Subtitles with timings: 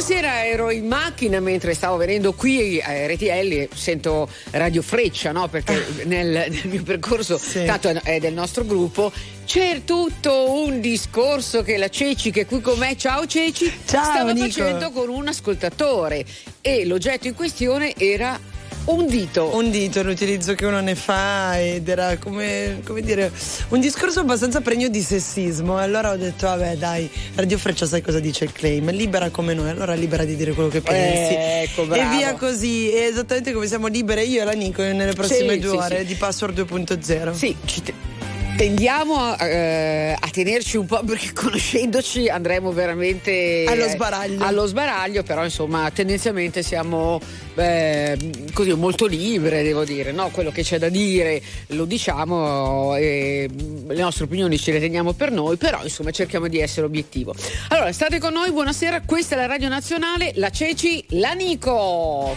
[0.00, 5.46] Buonasera, ero in macchina mentre stavo venendo qui a RTL, sento Radio Freccia, no?
[5.48, 6.04] Perché ah.
[6.06, 7.66] nel, nel, mio percorso, sì.
[7.66, 9.12] tanto è del nostro gruppo,
[9.44, 14.32] c'è tutto un discorso che la Ceci, che qui con me, ciao Ceci, ciao, stava
[14.32, 14.46] Nico.
[14.48, 16.24] facendo con un ascoltatore
[16.62, 18.40] e l'oggetto in questione era
[18.84, 19.54] un dito.
[19.54, 23.30] Un dito, l'utilizzo che uno ne fa ed era come, come dire
[23.68, 25.78] un discorso abbastanza pregno di sessismo.
[25.78, 28.90] Allora ho detto, vabbè, dai, Radio Freccia sai cosa dice il claim?
[28.90, 31.34] Libera come noi, allora libera di dire quello che pensi.
[31.34, 32.12] Eh, ecco, bravo.
[32.12, 35.70] E via così, esattamente come siamo libere io e la Nico nelle prossime sì, due
[35.70, 36.04] sì, ore sì.
[36.06, 37.32] di Password 2.0.
[37.32, 38.19] Sì, ci te-
[38.60, 44.44] tendiamo a, eh, a, tenerci un po' perché conoscendoci andremo veramente allo sbaraglio.
[44.44, 47.18] allo sbaraglio però insomma tendenzialmente siamo
[47.54, 48.18] eh,
[48.52, 50.28] così molto libere devo dire no?
[50.28, 53.48] quello che c'è da dire lo diciamo e
[53.88, 57.34] le nostre opinioni ce le teniamo per noi però insomma cerchiamo di essere obiettivo
[57.68, 62.36] allora state con noi buonasera questa è la Radio Nazionale la Ceci la Nico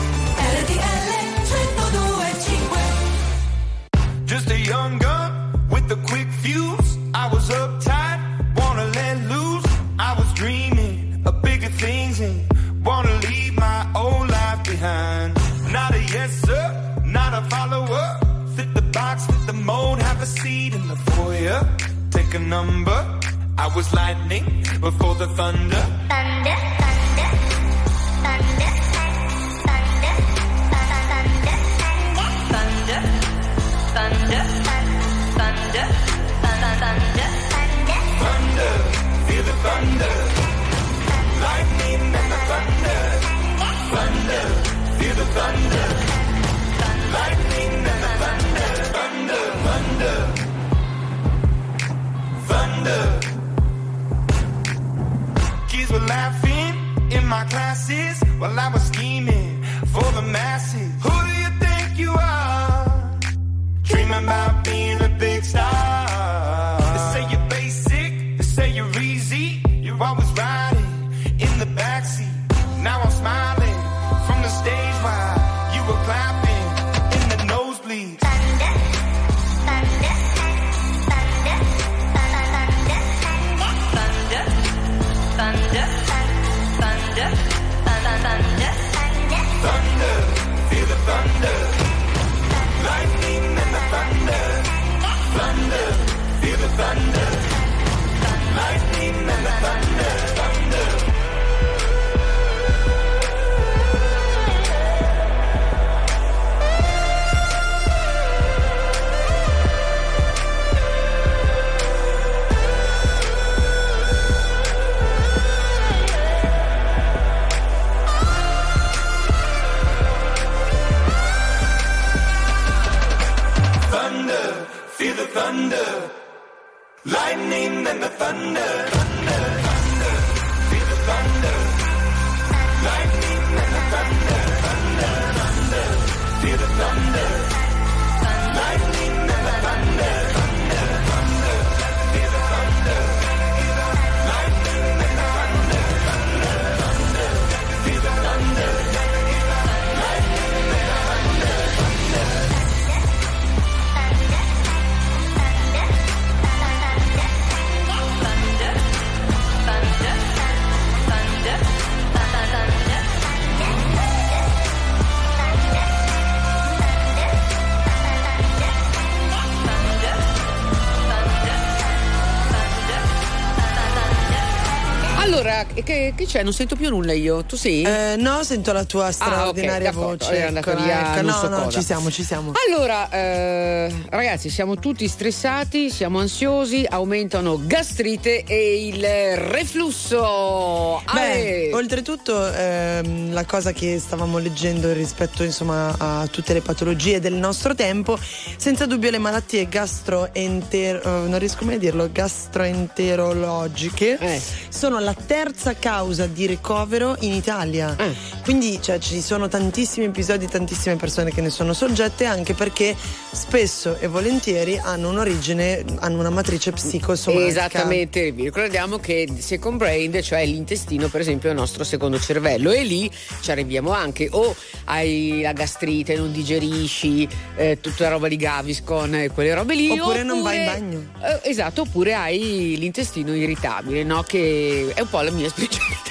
[176.31, 176.43] C'è?
[176.43, 177.43] Non sento più nulla io.
[177.43, 177.81] Tu sì?
[177.81, 180.37] Eh, no, sento la tua straordinaria d'accordo, voce.
[180.37, 181.79] è andata Ecco, via ecco, non no, so no, cosa.
[181.79, 182.51] ci siamo, ci siamo.
[182.67, 189.03] Allora, eh, ragazzi, siamo tutti stressati, siamo ansiosi, aumentano gastrite e il
[189.49, 191.01] reflusso.
[191.13, 197.33] Beh, oltretutto ehm, la cosa che stavamo leggendo rispetto insomma a tutte le patologie del
[197.33, 198.17] nostro tempo,
[198.57, 204.41] senza dubbio le malattie gastroenter- eh, non riesco mai a dirlo, gastroenterologiche Eh.
[204.69, 207.95] sono la terza causa di ricovero in Italia.
[207.97, 208.13] Eh.
[208.43, 212.95] Quindi cioè, ci sono tantissimi episodi, tantissime persone che ne sono soggette anche perché
[213.31, 217.47] spesso e volentieri hanno un'origine, hanno una matrice psicosomatica.
[217.47, 222.71] Esattamente, vi ricordiamo che second brain, cioè l'intestino, per esempio, è il nostro secondo cervello
[222.71, 223.09] e lì
[223.41, 229.15] ci arriviamo anche o hai la gastrite, non digerisci, eh, tutta la roba di Gaviscon
[229.15, 229.89] e quelle robe lì.
[229.89, 231.05] Oppure non vai in bagno.
[231.21, 234.23] Eh, esatto, oppure hai l'intestino irritabile, no?
[234.23, 236.10] Che è un po' la mia specialità.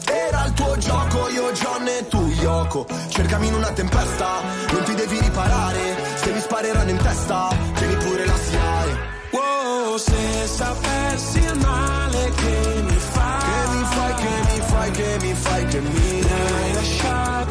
[0.41, 2.87] Era il tuo gioco, io John e tu Yoko.
[3.09, 5.95] Cercami in una tempesta, non ti devi riparare.
[6.15, 8.97] Se mi spareranno in testa, tieni pure la SIAE
[9.33, 15.17] Wow, se sapessi il male che mi fai, Che mi fai, che mi fai, che
[15.21, 17.50] mi fai, che mi mi hai lasciato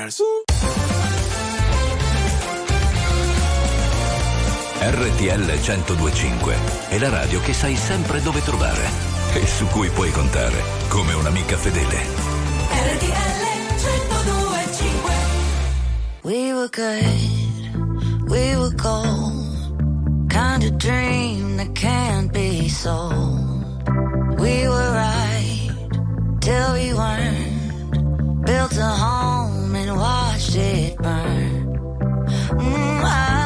[0.00, 0.24] perso.
[4.82, 6.56] RTL 1025
[6.88, 8.88] è la radio che sai sempre dove trovare
[9.34, 10.56] e su cui puoi contare
[10.88, 11.98] come un'amica fedele.
[12.96, 13.44] RTL
[13.76, 15.14] 1025
[16.22, 19.48] We were good, we were cold.
[20.28, 23.10] Kind of dream that can't be so.
[24.38, 25.70] We were right
[26.40, 28.44] till we weren't.
[28.46, 29.49] Built a home.
[29.90, 31.66] and watched it burn.
[32.58, 33.39] Mm, I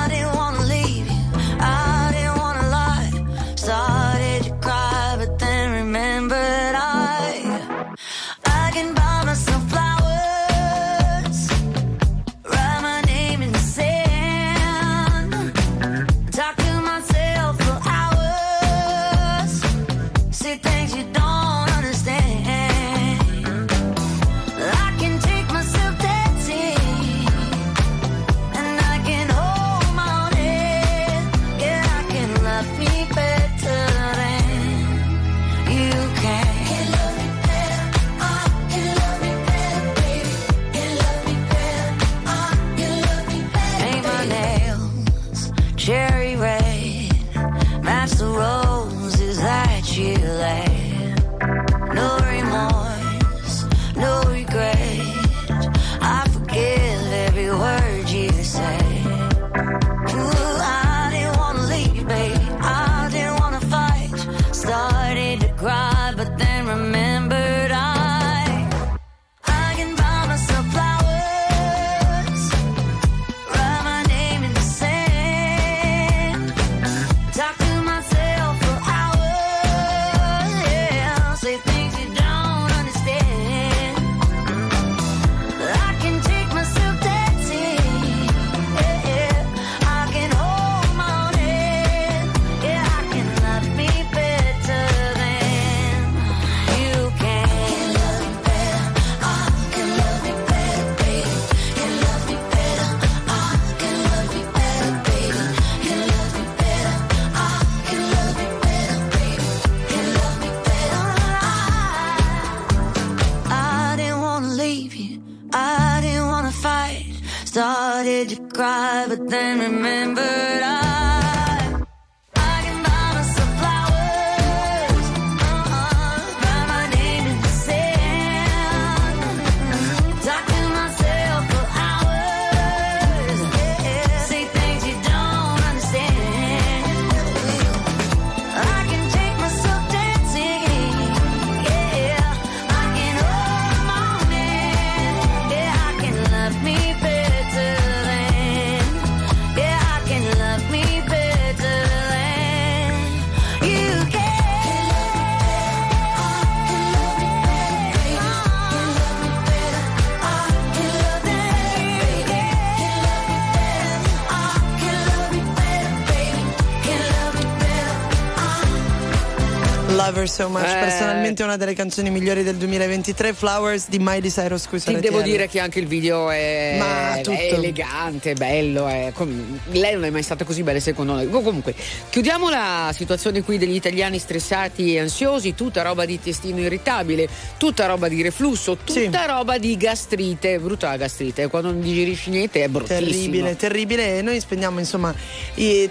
[170.24, 170.64] Her So Much.
[170.64, 170.78] Eh.
[170.78, 174.66] Personalmente è una delle canzoni migliori del 2023, Flowers di Miley Cyrus.
[174.66, 175.24] Qui Ti devo RTL.
[175.24, 178.86] dire che anche il video è, Ma è elegante, bello.
[178.86, 181.28] È com- lei non è mai stata così bella secondo noi.
[181.28, 181.74] Comunque,
[182.08, 187.28] chiudiamo la situazione qui degli italiani stressati e ansiosi, tutta roba di testino irritabile,
[187.58, 190.58] tutta roba di reflusso, tutta roba di gastrite.
[190.58, 193.00] Brutta la gastrite, quando non digerisci niente è bruttissimo.
[193.10, 194.18] Terribile, terribile.
[194.18, 195.14] E noi spendiamo insomma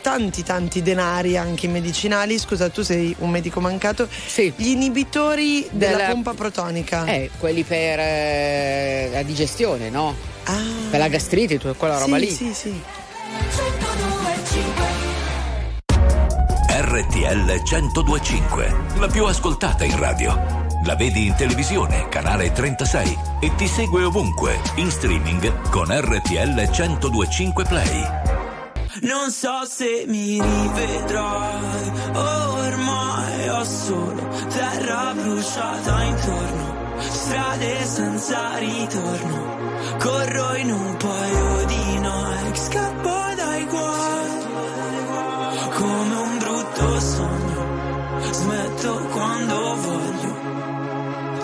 [0.02, 2.40] tanti tanti denari anche in medicinali.
[2.40, 4.08] Scusa, tu sei un medico mancato.
[4.56, 7.06] Gli inibitori della, Della- pompa protonica.
[7.06, 10.16] Eh, quelli per eh, la digestione, no?
[10.90, 12.20] Per la gastrite, tutta quella roba Ah.
[12.20, 12.32] Sì, lì.
[12.32, 12.82] Sì, sì.
[16.70, 20.62] RTL 1025, la più ascoltata in radio.
[20.86, 27.64] La vedi in televisione, canale 36 e ti segue ovunque, in streaming con RTL 1025
[27.66, 28.04] Play.
[29.02, 40.56] Non so se mi rivedrai, ormai ho solo terra bruciata intorno, strade senza ritorno, corro
[40.56, 42.33] in un paio di Nike,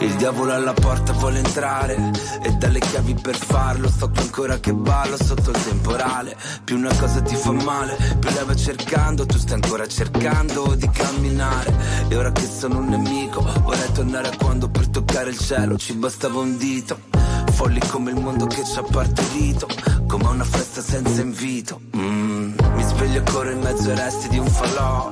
[0.02, 2.12] Il diavolo alla porta vuole entrare.
[2.42, 6.38] E dalle chiavi per farlo sto qui ancora che ballo sotto il temporale.
[6.64, 10.90] Più una cosa ti fa male più lei va cercando tu stai ancora cercando di
[10.90, 11.74] camminare.
[12.08, 15.94] E ora che sono un nemico vorrei tornare a quando per toccare il cielo ci
[15.94, 17.00] bastava un dito.
[17.52, 19.68] Folli come il mondo che ci ha partorito
[20.08, 21.82] come una festa senza invito.
[21.98, 25.12] Mm, mi sveglio e corro in mezzo ai resti di un falò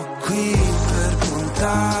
[1.71, 2.00] time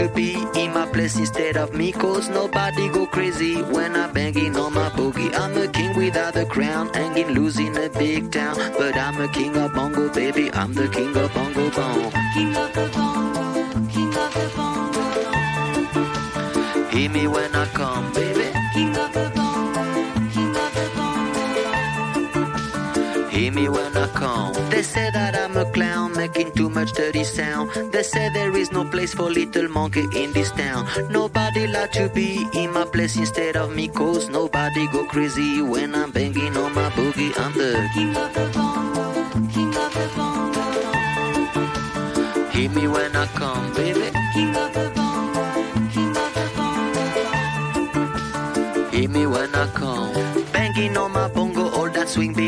[0.00, 4.56] To be in my place instead of me Cause nobody go crazy when I'm banging
[4.56, 8.56] on my boogie I'm a king without a crown, hanging loose in a big town
[8.78, 12.72] But I'm a king of bongo, baby, I'm the king of bongo bong King of
[12.72, 15.00] the bongo, king of the bongo.
[16.90, 18.52] Hear me when I come, baby.
[18.74, 19.84] King of the bongo,
[20.34, 21.42] king of the bongo.
[23.28, 24.52] Hear me when I come.
[24.70, 27.70] They say that I'm a clown making too much dirty sound.
[27.92, 30.86] They say there is no place for little monkey in this town.
[31.10, 35.94] Nobody like to be in my place instead of me, cause nobody go crazy when
[35.94, 37.32] I'm banging on my boogie.
[37.38, 39.12] I'm the King of the bongo,
[39.52, 40.64] king of the bongo.
[42.50, 43.09] Hear me when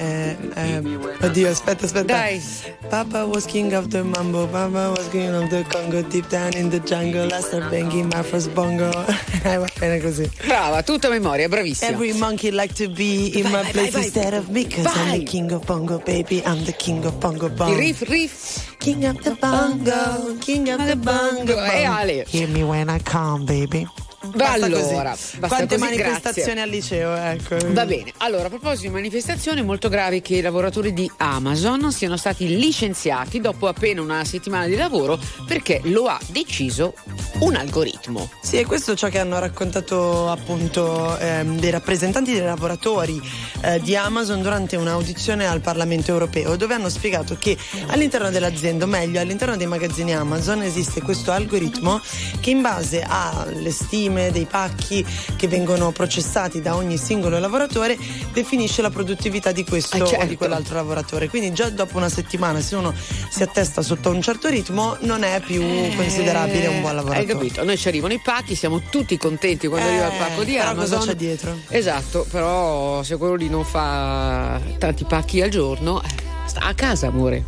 [0.00, 0.80] Eh, eh,
[1.22, 2.04] oddio, aspetta, aspetta.
[2.14, 2.40] Dai.
[2.88, 6.70] Papa was king of the mambo, Papa was king of the Congo, deep down in
[6.70, 8.90] the jungle, I start banging my first bongo.
[9.44, 10.28] Eh, va bene così.
[10.44, 11.92] Brava, tutta memoria, bravissima.
[11.92, 14.86] Every monkey like to be in Vai, my vai, place vai, instead of me, cause
[14.86, 17.76] I'm the king of bongo, baby, I'm the king of bongo bongo.
[17.76, 18.76] Riff, riff.
[18.78, 21.54] King of the bongo, king of the bongo.
[21.54, 22.24] E Ale.
[22.26, 23.86] Hear me when I come, baby.
[24.20, 26.60] Basta allora, Quante così, manifestazioni grazie.
[26.60, 27.56] al liceo, ecco.
[27.72, 31.92] Va bene, allora a proposito di manifestazioni, è molto grave che i lavoratori di Amazon
[31.92, 36.94] siano stati licenziati dopo appena una settimana di lavoro perché lo ha deciso
[37.40, 38.28] un algoritmo.
[38.42, 43.22] Sì, e questo è ciò che hanno raccontato appunto ehm, dei rappresentanti dei lavoratori
[43.62, 48.88] eh, di Amazon durante un'audizione al Parlamento europeo, dove hanno spiegato che all'interno dell'azienda, o
[48.88, 52.00] meglio all'interno dei magazzini Amazon, esiste questo algoritmo
[52.40, 55.04] che in base alle stime dei pacchi
[55.36, 57.96] che vengono processati da ogni singolo lavoratore
[58.32, 60.24] definisce la produttività di questo Ah, certo.
[60.24, 61.28] o di quell'altro lavoratore.
[61.28, 62.92] Quindi già dopo una settimana, se uno
[63.30, 65.62] si attesta sotto un certo ritmo, non è più
[65.94, 67.26] considerabile un buon lavoratore.
[67.26, 67.64] Eh, Hai capito?
[67.64, 70.70] Noi ci arrivano i pacchi, siamo tutti contenti quando Eh, arriva il pacco di però
[70.70, 70.98] Amazon.
[70.98, 71.56] cosa c'è dietro?
[71.68, 76.06] Esatto, però se quello lì non fa tanti pacchi al giorno, eh,
[76.46, 77.44] sta a casa, amore.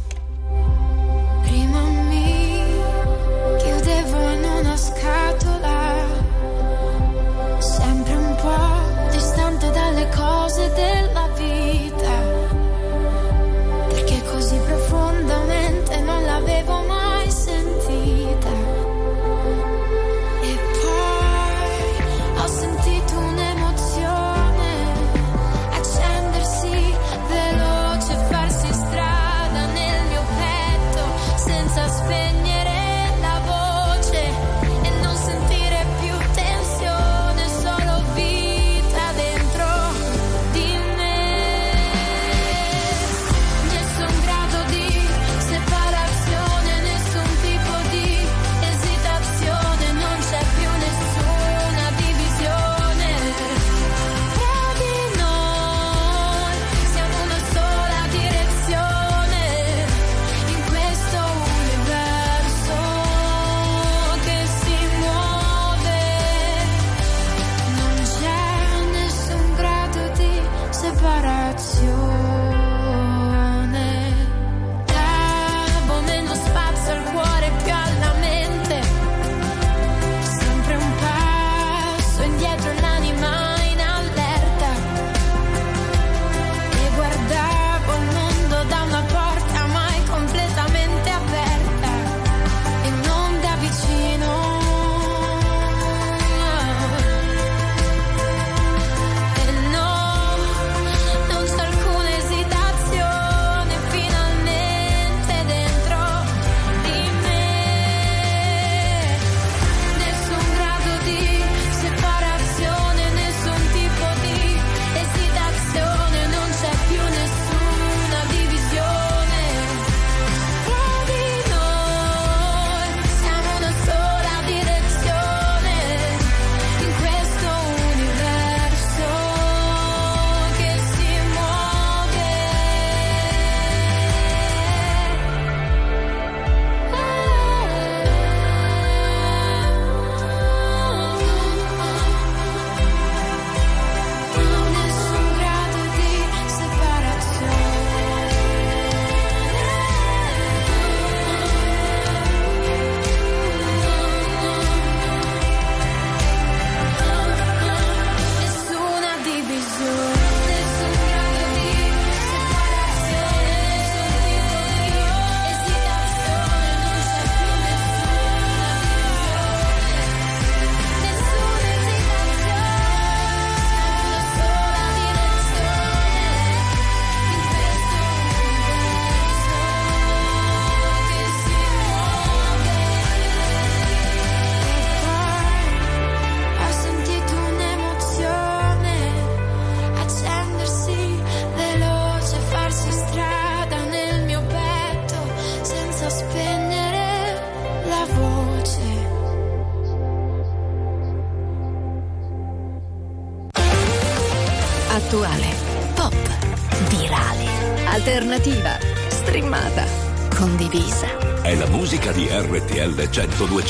[1.43, 2.63] Prima mi
[3.59, 5.60] chiudevo in una scatola,
[10.41, 12.17] cose della vita,
[13.89, 17.00] perché così profondamente non l'avevo mai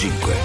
[0.01, 0.40] 1025.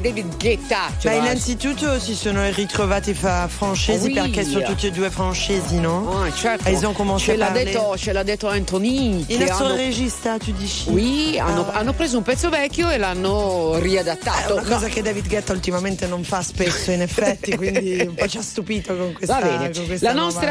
[0.00, 0.90] David Guetta?
[0.98, 4.14] Cioè, Beh, innanzitutto si sono ritrovati fra francesi Oui.
[4.14, 6.22] perché sono tutti e due francesi, no?
[6.22, 6.68] Ah, certo.
[6.68, 9.24] E ils ont commencé ce l'ha detto, ce l'ha detto Anthony.
[9.28, 10.88] Il nostro hanno- regista, tu dici?
[10.88, 11.78] Oui, hanno, Ah.
[11.78, 14.54] hanno preso un pezzo vecchio e l'hanno È riadattato.
[14.54, 18.38] una cosa che David Guetta ultimamente non fa spesso, in effetti, quindi un po' ci
[18.38, 20.50] ha stupito con questa, Va bene, con questa la nostra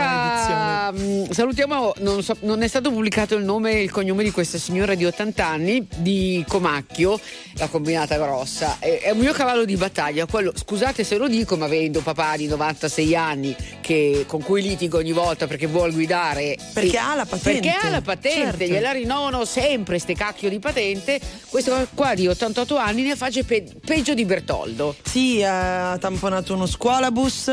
[0.91, 4.57] mh, salutiamo, non, so- non è stato pubblicato il nome e il cognome di questa
[4.57, 7.19] signora di 80 anni di Comacchio,
[7.53, 8.77] la combinata grossa.
[8.79, 12.35] È, è un mio cavallo di battaglia, quello, scusate se lo dico, ma avendo papà
[12.37, 16.57] di 96 anni che- con cui litigo ogni volta perché vuol guidare.
[16.73, 17.59] Perché e- ha la patente.
[17.61, 18.63] Perché ha la patente, Certo.
[18.65, 21.19] gliela rinnovano sempre ste cacchio di patente.
[21.49, 24.95] Questo qua di 88 anni ne face pe- peggio di Bertoldo.
[25.03, 27.51] Sì, ha tamponato uno scuolabus.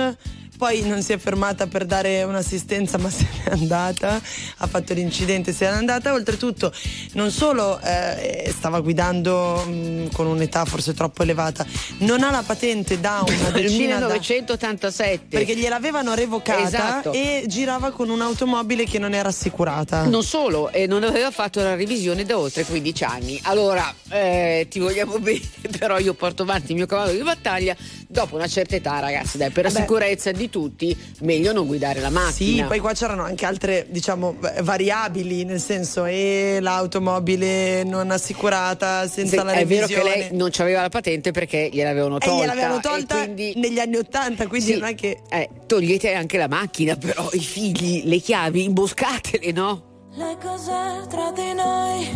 [0.57, 4.21] Poi non si è fermata per dare un'assistenza, ma se n'è andata.
[4.59, 6.13] Ha fatto l'incidente, se n'è andata.
[6.13, 6.73] Oltretutto,
[7.13, 11.65] non solo eh, stava guidando mh, con un'età forse troppo elevata,
[11.99, 15.27] non ha la patente da una decina da- 1987.
[15.29, 17.13] perché gliel'avevano revocata Esatto.
[17.13, 20.05] e girava con un'automobile che non era assicurata.
[20.05, 23.39] Non solo, e non aveva fatto la revisione da oltre 15 anni.
[23.45, 25.41] Allora, eh, ti vogliamo bene,
[25.79, 27.77] però io porto avanti il mio cavallo di battaglia.
[28.09, 29.81] Dopo una certa età, ragazzi, dai, per la Vabbè.
[29.83, 32.67] sicurezza di tutti, meglio non guidare la Sì, macchina.
[32.67, 39.45] poi qua c'erano anche altre, diciamo, variabili, nel senso, e l'automobile non assicurata, senza Sì,
[39.45, 40.13] la è vero revisione.
[40.13, 42.37] che lei non aveva la patente perché gliel'avevano E tolta.
[42.43, 45.21] gliel'avevano e tolta quindi- negli anni Ottanta, quindi Sì, non è che...
[45.29, 49.83] eh, togliete anche la macchina, però i figli, le chiavi, imboscatele, no?
[50.15, 50.73] Le cose
[51.11, 52.09] tra di noi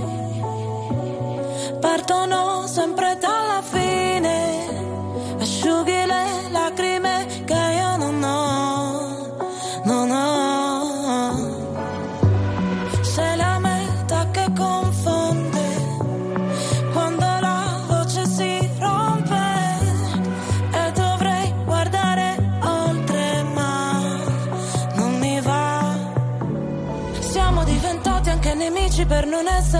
[1.81, 4.50] partono sempre dalla fine.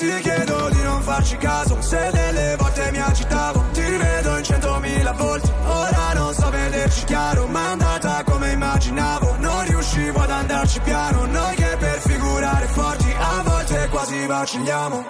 [0.00, 1.76] ti chiedo di non farci caso.
[1.80, 7.46] Se delle volte mi agitavo Ti rivedo in centomila volte Ora non so vederci chiaro
[7.46, 9.36] Ma è andata come immaginavo.
[9.38, 15.04] Non riuscivo ad andarci piano Noi che per figurare forti A volte quasi vacilliamo.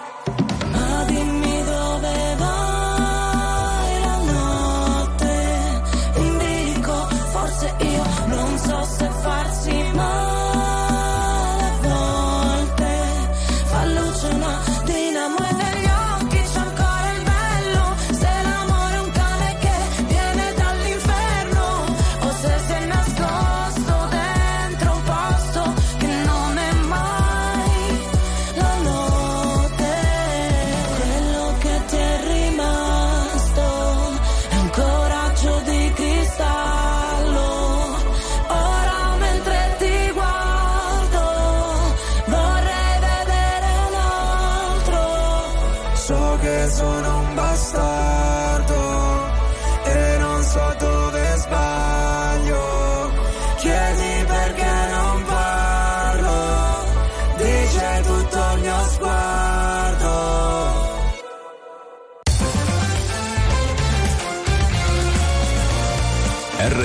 [0.72, 2.69] Ma dimmi dove vai.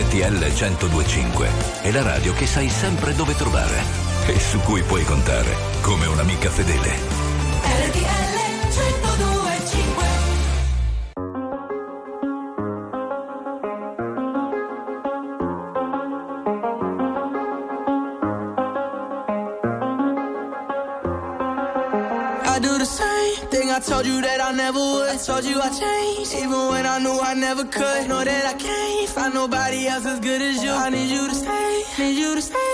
[0.05, 1.49] RTL 1025
[1.81, 3.81] è la radio che sai sempre dove trovare
[4.27, 6.89] e su cui puoi contare come un'amica fedele.
[7.89, 8.37] RTL
[8.69, 10.05] 1025
[22.43, 22.77] I do
[23.75, 25.09] I told you that I never would.
[25.09, 28.07] I told you I changed, even when I knew I never could.
[28.07, 28.94] Know that I can't.
[29.33, 30.71] nobody else as good as you.
[30.71, 32.64] I need you to stay, need you to stay.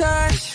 [0.00, 0.49] touch.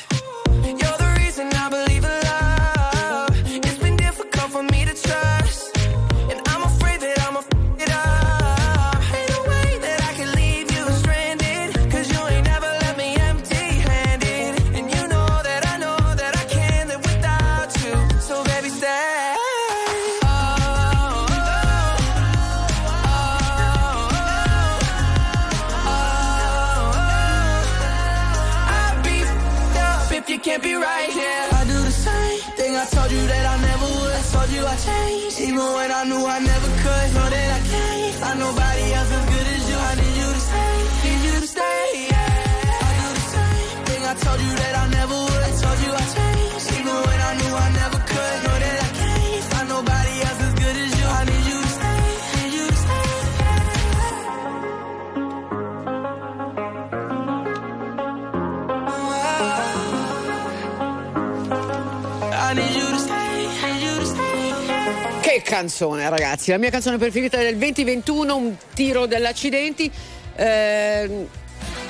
[65.55, 66.51] Canzone, ragazzi!
[66.51, 69.89] La mia canzone preferita del 2021, un tiro dell'accidenti.
[70.35, 71.27] Eh,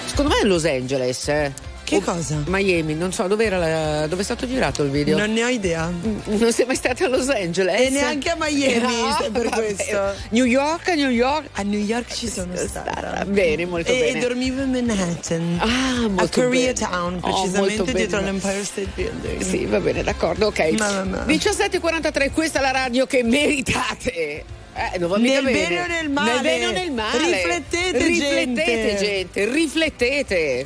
[0.05, 1.27] secondo me è Los Angeles.
[1.29, 1.51] eh.
[1.85, 2.41] Che cosa?
[2.47, 5.17] Miami, non so dove era la- dove è stato girato il video.
[5.17, 5.91] Non ne ho idea.
[6.25, 7.79] Non sei mai stata a Los Angeles?
[7.79, 9.55] E neanche a Miami, Ah, se per vabbè.
[9.75, 10.13] questo.
[10.29, 11.47] New York, New York.
[11.53, 13.23] A New York ci sono stata.
[13.25, 14.17] Bene, molto e, bene.
[14.17, 15.57] E dormivo a Manhattan.
[15.61, 15.65] Ah,
[16.05, 17.33] a molto Koreatown, bene.
[17.33, 18.29] Oh, precisamente molto dietro bene.
[18.29, 19.41] all'Empire State Building.
[19.41, 20.59] Sì, va bene, d'accordo, ok.
[20.79, 21.25] Ma, ma, ma.
[21.25, 24.43] 17.43, questa è la radio che meritate.
[24.77, 26.31] Eh, non va mica Nel bene o nel male.
[26.33, 27.17] Nel bene o nel male.
[27.17, 28.97] Riflettete, Riflettete, gente.
[28.97, 29.45] gente.
[29.53, 30.65] Riflettete.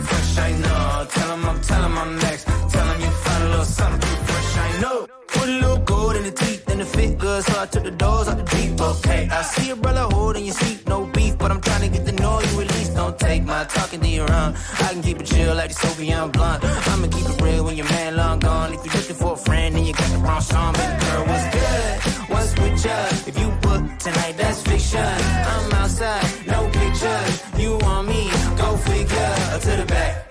[1.13, 2.45] Tell 'em I'm, tell 'em I'm next.
[2.73, 5.07] Tell 'em you find a little something fresh, I know.
[5.27, 7.91] Put a little gold in the teeth and the fit good, so I took the
[7.91, 8.79] doors out the deep.
[8.81, 12.05] Okay, I see your brother holding your seat, no beef, but I'm trying to get
[12.05, 12.95] the know you at least.
[12.95, 14.55] Don't take my talking to your own.
[14.85, 16.63] I can keep it chill like the Soviet blunt.
[16.63, 18.73] I'ma keep it real when your man long gone.
[18.73, 21.47] If you're looking for a friend and you got the wrong song, baby girl, what's
[21.55, 21.93] good?
[22.31, 22.97] What's with ya?
[23.29, 25.15] If you book tonight, that's fiction.
[25.53, 27.33] I'm outside, no pictures.
[27.57, 28.29] You want me?
[28.57, 29.35] Go figure.
[29.61, 30.30] To the back,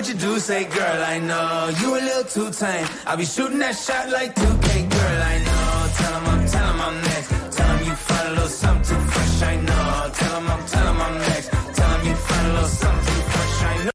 [0.00, 0.38] What you do.
[0.38, 2.86] Say, girl, I know you a little too tame.
[3.06, 5.88] I'll be shooting that shot like 2K, girl, I know.
[5.98, 7.28] Tell 'em I'm, tell 'em I'm next.
[7.56, 10.10] Tell 'em you find a little something too fresh, I know.
[10.18, 11.48] Tell 'em I'm, tell 'em I'm next.
[11.76, 13.90] Tell 'em you find a little something too fresh, I know.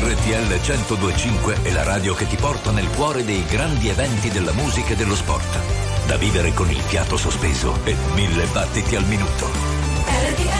[0.00, 4.92] RTL 1025 è la radio che ti porta nel cuore dei grandi eventi della musica
[4.94, 5.58] e dello sport.
[6.06, 9.50] Da vivere con il fiato sospeso e mille battiti al minuto.
[10.06, 10.59] Why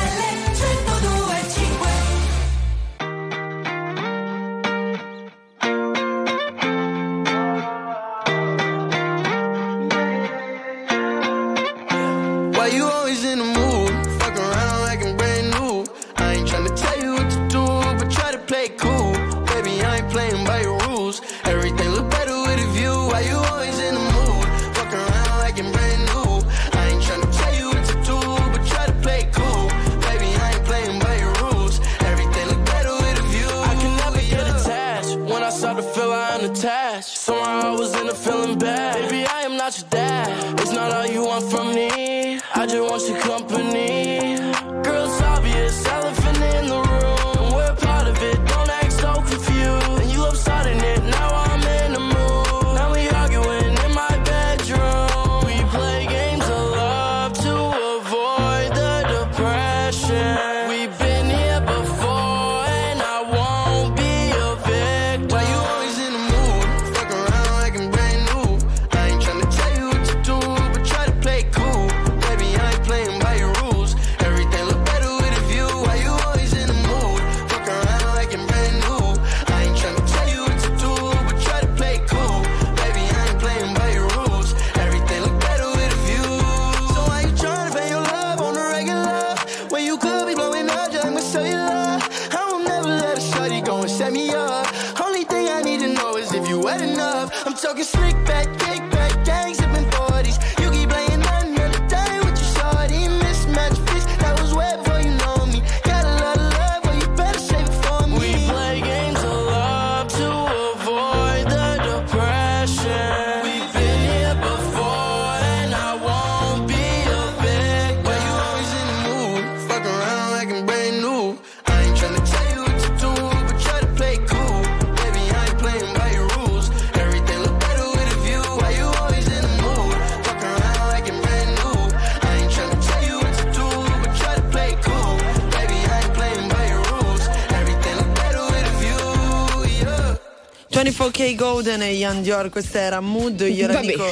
[141.30, 144.04] California Golden e Ian Dior, questa era Mood, io la dico,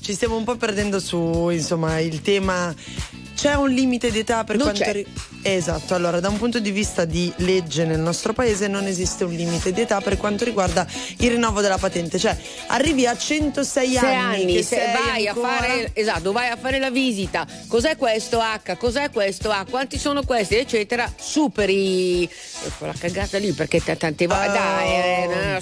[0.00, 2.74] ci stiamo un po' perdendo su insomma il tema.
[3.34, 5.04] C'è un limite d'età per Non quanto c'è.
[5.44, 9.32] Esatto, allora da un punto di vista di legge nel nostro paese non esiste un
[9.32, 10.86] limite d'età per quanto riguarda
[11.18, 12.36] il rinnovo della patente, cioè
[12.68, 16.56] arrivi a 106 sei anni, anni, che se vai ancora- a fare esatto, vai a
[16.56, 17.44] fare la visita.
[17.66, 18.76] Cos'è questo H?
[18.76, 19.66] Cos'è questo A?
[19.68, 20.54] Quanti sono questi?
[20.56, 21.12] eccetera.
[21.18, 22.28] Superi
[22.78, 24.52] quella cagata lì perché t- tante volte Oh.
[24.52, 25.60] dai, eh,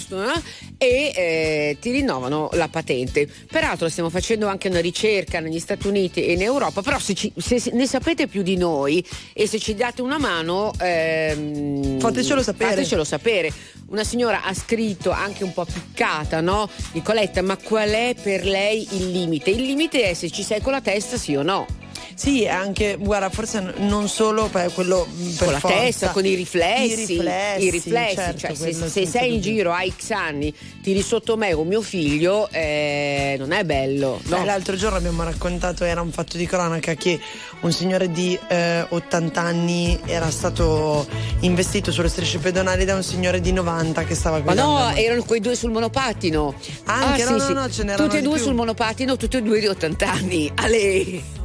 [0.76, 3.26] e eh, ti rinnovano la patente.
[3.50, 7.32] Peraltro stiamo facendo anche una ricerca negli Stati Uniti e in Europa, però se, ci-
[7.36, 9.02] se ne sapete più di noi
[9.32, 12.70] e se ci date una mano ehm, Fatecelo sapere.
[12.70, 13.52] fatecelo sapere.
[13.88, 16.68] Una signora ha scritto anche un po' piccata, no?
[16.92, 19.50] Nicoletta, ma qual è per lei il limite?
[19.50, 21.66] Il limite è se ci sei con la testa, sì o no.
[22.14, 25.76] Sì, anche, guarda, forse non solo per quello mh, per con la forza.
[25.78, 29.72] testa, con i riflessi, I riflessi, i riflessi, certo, cioè, se, se sei in giro
[29.72, 30.52] a X anni,
[30.82, 34.20] tiri sotto me o mio figlio, eh, non è bello.
[34.24, 34.44] Beh, No?
[34.44, 37.18] l'altro giorno abbiamo raccontato, era un fatto di cronaca, che
[37.60, 41.06] un signore di eh, 80 anni era stato
[41.40, 44.72] investito sulle strisce pedonali da un signore di 90 che stava Ma guidando.
[44.72, 46.54] no, erano quei due sul monopattino.
[46.84, 47.52] Anche, Ah, no, sì, no, sì.
[47.54, 48.42] no, ce n'erano Tutti e due più.
[48.44, 50.50] sul monopattino, tutti e due di 80 anni.
[50.54, 51.39] Ale!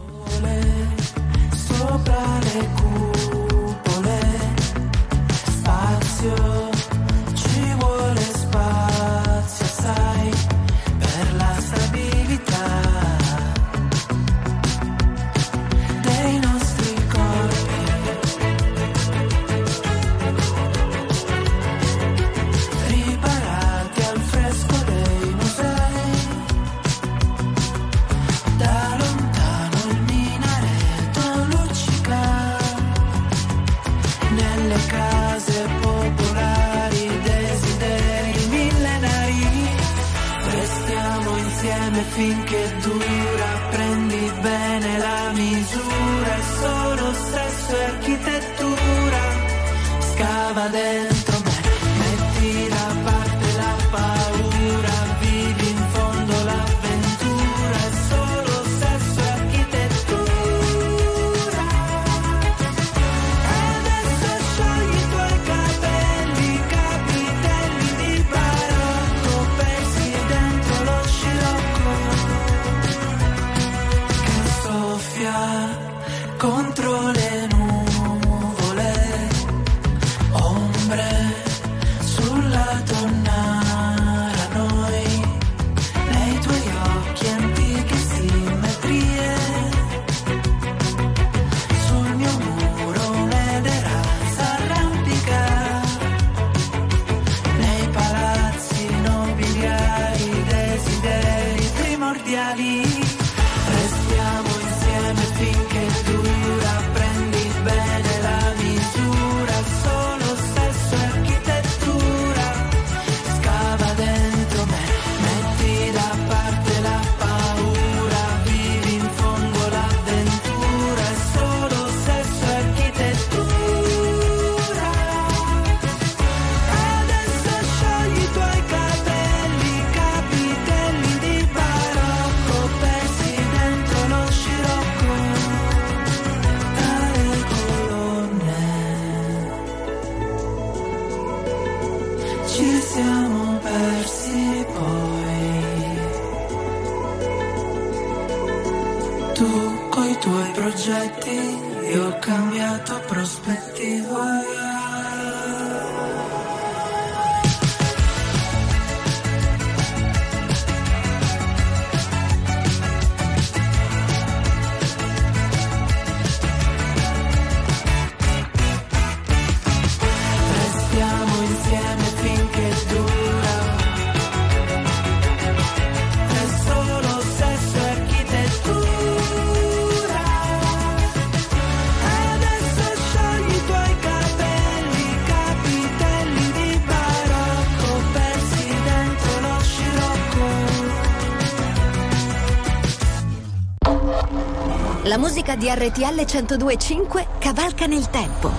[195.55, 198.51] Musica di RTL 1025 cavalca nel tempo.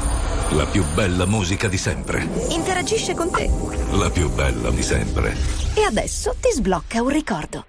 [0.50, 2.26] La più bella musica di sempre.
[2.48, 3.50] Interagisce con te.
[3.92, 5.36] La più bella di sempre.
[5.74, 7.66] E adesso ti sblocca un ricordo.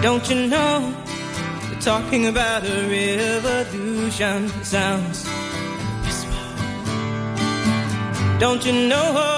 [0.00, 0.94] Don't you know
[1.70, 5.26] the talking about a revolution sounds
[8.38, 9.37] Don't you know?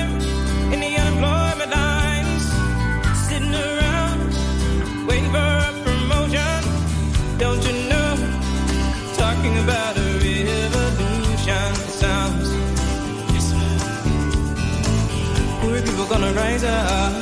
[16.11, 17.13] gonna rise up,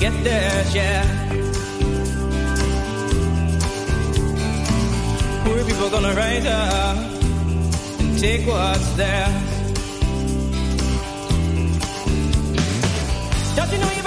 [0.00, 1.04] get their share.
[5.44, 6.96] Poor people gonna rise up
[8.00, 9.44] and take what's theirs.
[13.54, 13.97] Don't you know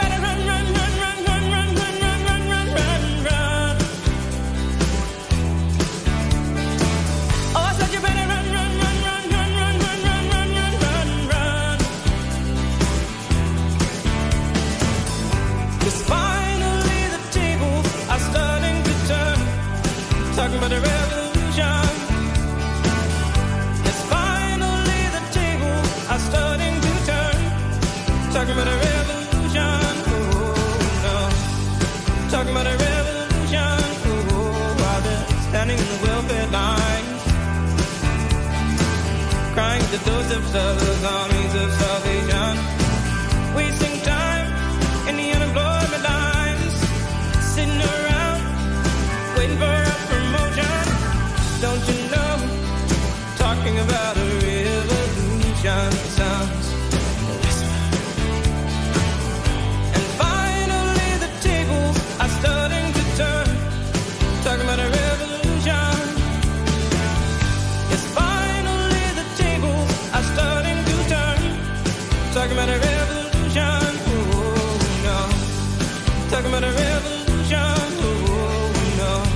[39.92, 42.71] the to of themselves armies of salvation.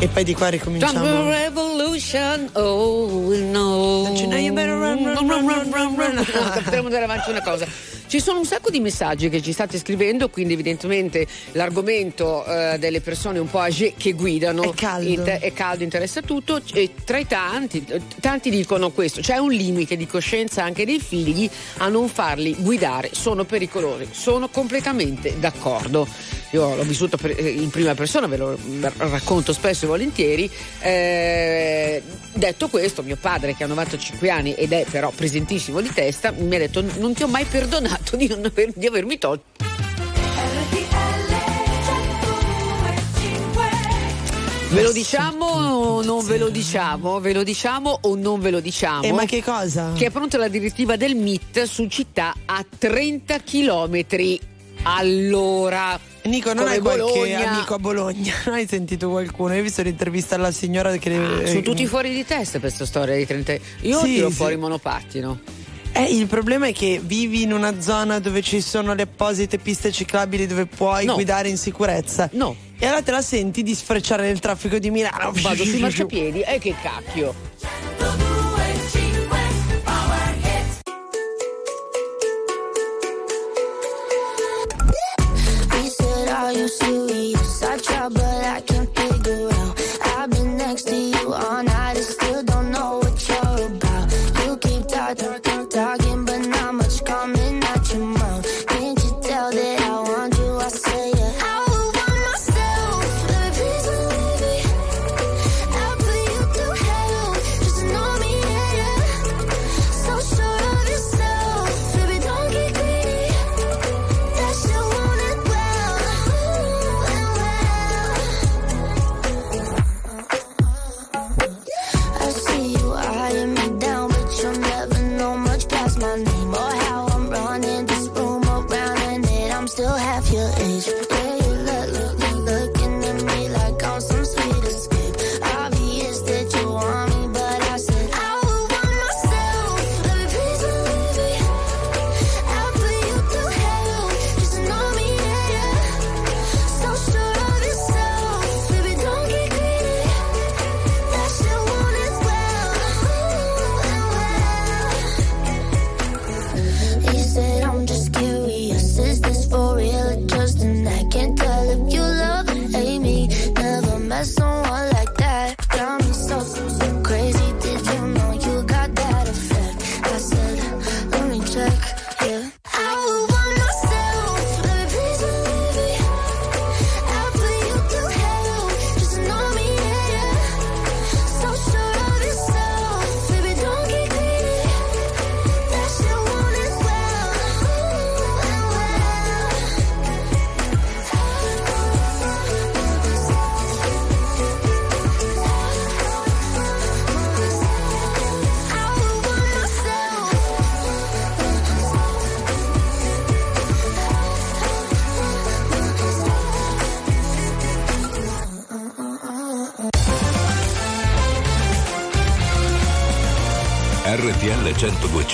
[0.05, 1.29] E poi di qua ricominciamo.
[1.31, 4.03] Revolution, oh no.
[6.63, 7.65] Potremmo andare avanti una cosa.
[8.07, 13.01] Ci sono un sacco di messaggi che ci state scrivendo, quindi evidentemente l'argomento eh, delle
[13.01, 15.09] persone un po' âgé che guidano È caldo.
[15.09, 17.83] inter- è caldo, interessa tutto e tra i tanti,
[18.21, 23.09] tanti dicono questo, c'è un limite di coscienza anche dei figli a non farli guidare,
[23.11, 26.07] sono pericolosi, sono completamente d'accordo.
[26.55, 28.57] Io l'ho vissuto eh, in prima persona, ve lo
[28.95, 30.49] racconto spesso e volentieri.
[30.79, 32.01] Eh,
[32.33, 36.55] detto questo, mio padre che ha 95 anni ed è però presentissimo di testa, mi
[36.55, 39.43] ha detto non ti ho mai perdonato di, non aver- di avermi tolto.
[44.69, 47.19] Ve lo diciamo o non ve lo diciamo?
[47.19, 49.03] Ve lo diciamo o non ve lo diciamo?
[49.03, 49.91] E Eh, ma che cosa?
[49.93, 54.05] Che è pronta la direttiva del MIT su città a 30 km
[54.85, 55.99] all'ora.
[56.23, 57.51] Nico, non hai qualche Bologna.
[57.51, 58.33] amico a Bologna?
[58.45, 59.53] Non hai sentito qualcuno?
[59.53, 61.43] Io ho visto l'intervista alla signora che...
[61.45, 63.53] Sono tutti fuori di testa per questa storia di 30.
[63.81, 64.35] Io Sì, tiro sì.
[64.35, 65.39] fuori monopattino.
[65.91, 69.91] Eh, il problema è che vivi in una zona dove ci sono le apposite piste
[69.91, 71.13] ciclabili dove puoi No.
[71.13, 72.27] guidare in sicurezza.
[72.33, 72.55] No.
[72.77, 75.31] E allora te la senti di sfrecciare nel traffico di Milano.
[75.41, 78.24] Vado sui marciapiedi e che cacchio.
[88.09, 88.74] But I can't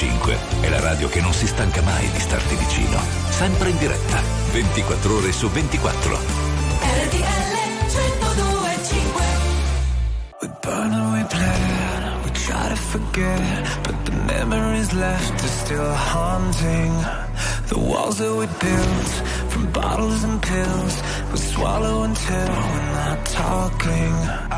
[0.01, 2.99] 1025 è la radio che non si stanca mai di starti vicino.
[3.29, 4.19] Sempre in diretta,
[4.51, 6.17] 24 ore su 24.
[6.81, 7.51] RTL
[7.85, 9.21] 1025
[10.41, 15.93] We burn and we plan, we try to forget, but the memories left are still
[15.93, 16.93] haunting.
[17.67, 19.09] The walls that we built
[19.49, 20.99] from bottles and pills,
[21.31, 24.50] we swallow until we're not talking.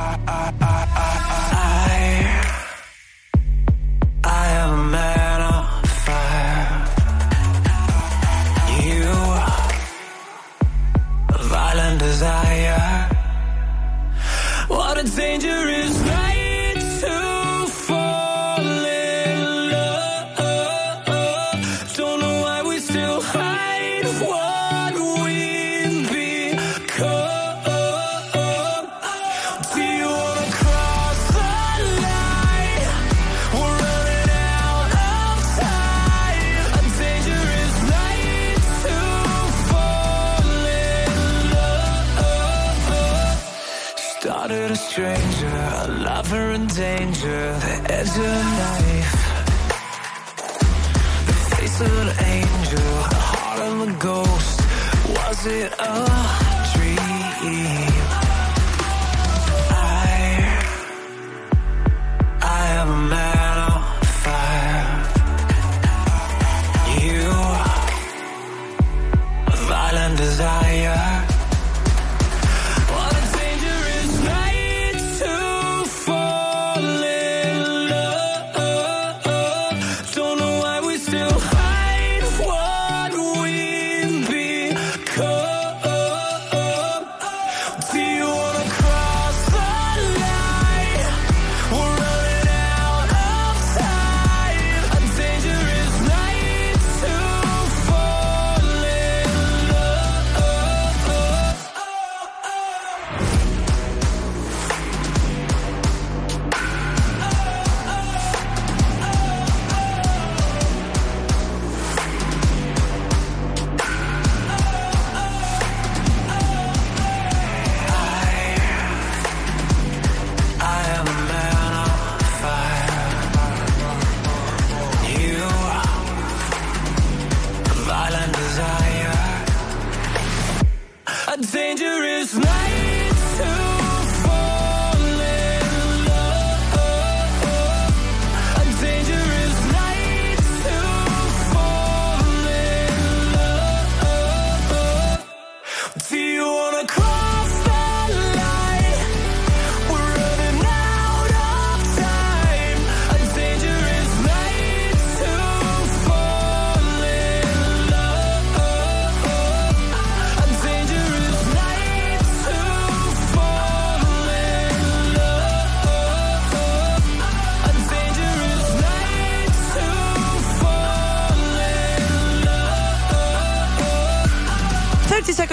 [131.51, 132.33] Dangerous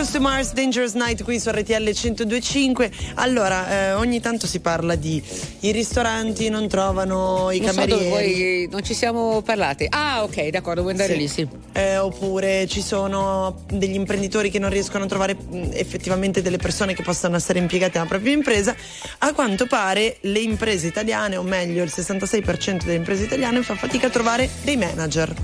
[0.01, 0.09] love.
[0.11, 2.91] 30 Seconds to Mars, Dangerous Night qui su RTL 1025.
[3.15, 5.23] Allora, eh, ogni tanto si parla di
[5.61, 8.09] i ristoranti non trovano i Non so camerieri.
[8.09, 9.87] voi non ci siamo parlati.
[9.91, 11.19] Ah, ok, d'accordo, vuoi andare Sì.
[11.19, 11.49] lì, sì.
[11.73, 16.95] Eh, oppure ci sono degli imprenditori che non riescono a trovare mh, effettivamente delle persone
[16.95, 18.75] che possano essere impiegate nella propria impresa.
[19.19, 24.07] A quanto pare le imprese italiane, o meglio il 66% delle imprese italiane, fa fatica
[24.07, 25.35] a trovare dei manager.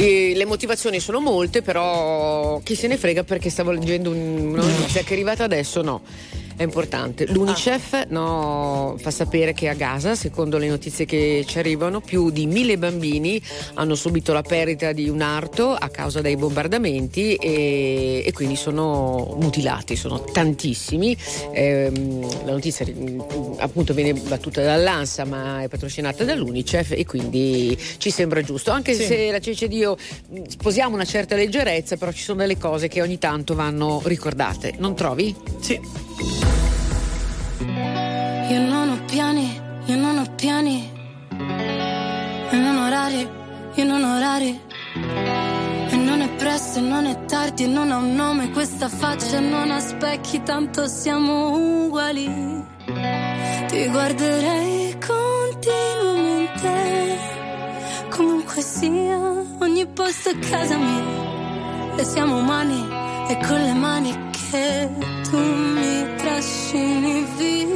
[0.00, 4.62] E le motivazioni sono molte, però chi se ne frega perché stavo leggendo un- una
[4.62, 6.02] notizia che è arrivata adesso, no.
[6.58, 7.24] È importante.
[7.26, 12.46] L'UNICEF no, fa sapere che a Gaza, secondo le notizie che ci arrivano, più di
[12.46, 13.40] mille bambini
[13.74, 19.36] hanno subito la perdita di un arto a causa dei bombardamenti e, e quindi sono
[19.38, 21.16] mutilati, sono tantissimi.
[21.52, 22.84] Ehm, la notizia
[23.58, 28.72] appunto viene battuta dall'ANSA ma è patrocinata dall'UNICEF e quindi ci sembra giusto.
[28.72, 29.04] Anche Sì.
[29.04, 33.18] se la Cece mh, sposiamo una certa leggerezza, però ci sono delle cose che ogni
[33.18, 35.32] tanto vanno ricordate, non trovi?
[35.60, 36.47] Sì.
[38.50, 40.90] Io non ho piani, io non ho piani.
[42.50, 43.28] E non orari,
[43.74, 44.58] io non ho orari.
[45.90, 49.38] E non è presto, e non è tardi, e non ha un nome questa faccia,
[49.38, 52.24] non ha specchi, tanto siamo uguali.
[53.66, 57.18] Ti guarderei continuamente.
[58.08, 61.96] Comunque sia, ogni posto è casa mia.
[61.96, 62.88] E siamo umani,
[63.28, 64.88] e con le mani che
[65.28, 67.66] tu mi trascini via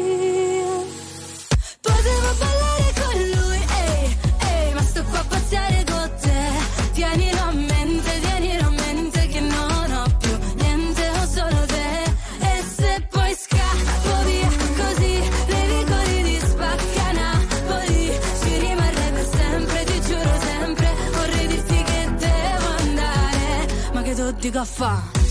[2.41, 3.15] a
[4.41, 6.41] ehi, ma sto qua a passare con te.
[6.93, 12.05] Tienilo a mente, tienilo a mente che non ho più niente, ho solo te.
[12.41, 15.15] E se poi scappo via così,
[15.49, 22.69] nei vicoli di spacca Napoli, ci rimarrebbe sempre, ti giuro sempre, vorrei dirti che devo
[22.79, 25.22] andare, ma che tu dico fa'?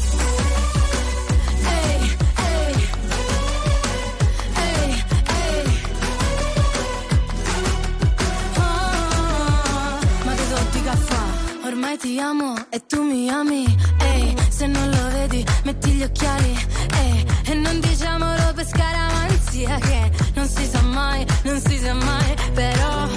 [12.02, 13.64] ti amo e tu mi ami,
[14.00, 16.58] ehi, se non lo vedi metti gli occhiali,
[16.96, 18.26] ehi, e non diciamo
[18.56, 23.08] per scaramanzia che non si sa mai, non si sa mai, però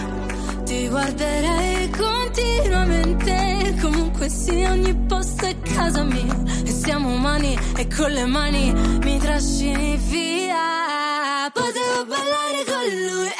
[0.64, 8.10] ti guarderei continuamente, comunque sì, ogni posto è casa mia, e siamo umani e con
[8.10, 8.70] le mani
[9.02, 13.33] mi trascini via, potevo parlare con lui.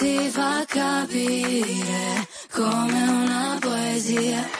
[0.00, 4.59] si fa capire come una poesia.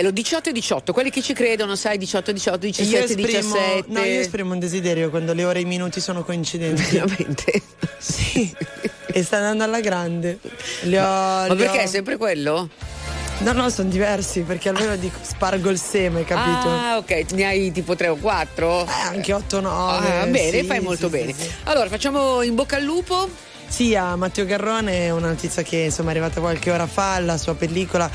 [0.00, 3.00] bello, 18 e 18, quelli che ci credono, sai, 18 e 18, E 17 io
[3.00, 3.84] e esprimo, 17.
[3.86, 6.82] no, io esprimo un desiderio quando le ore e i minuti sono coincidenti.
[6.90, 7.62] Veramente?
[7.98, 8.54] Sì.
[9.06, 10.38] E sta andando alla grande.
[10.42, 12.68] Ho, Ma li perché ho- è sempre quello?
[13.38, 16.68] No, no, sono diversi perché almeno dico spargo il seme, capito?
[16.68, 18.84] Ah, ok, ne hai tipo 3 o 4?
[18.84, 20.18] Eh, anche 8 9.
[20.20, 21.32] Ah, bene, sì, fai molto sì, bene.
[21.32, 21.50] sì.
[21.64, 23.28] Allora, facciamo in bocca al lupo.
[23.66, 27.38] Sì, a Matteo Garrone è una notizia che insomma è arrivata qualche ora fa, la
[27.38, 28.10] sua pellicola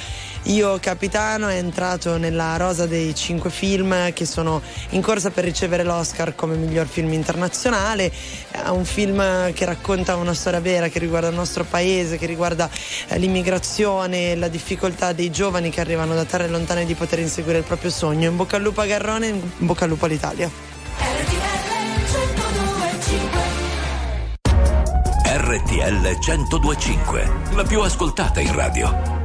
[0.45, 5.83] Io Capitano è entrato nella rosa dei cinque film che sono in corsa per ricevere
[5.83, 8.11] l'Oscar come miglior film internazionale.
[8.51, 12.69] È un film che racconta una storia vera che riguarda il nostro paese, che riguarda
[13.07, 17.63] eh, l'immigrazione, la difficoltà dei giovani che arrivano da terre lontane di poter inseguire il
[17.63, 18.29] proprio sogno.
[18.29, 20.49] In bocca al lupo a Garrone, in bocca al lupo all'Italia.
[25.23, 29.24] RTL 1025, la più ascoltata in radio.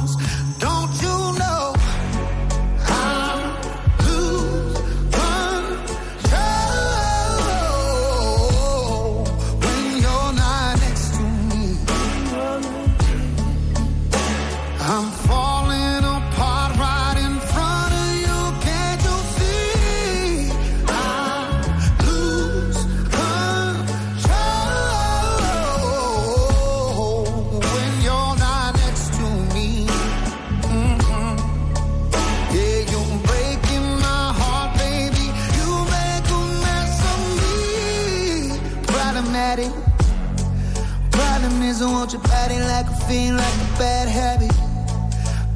[43.11, 44.53] Like like a bad habit.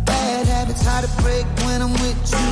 [0.03, 2.51] Bad habits hard to break when I'm with you.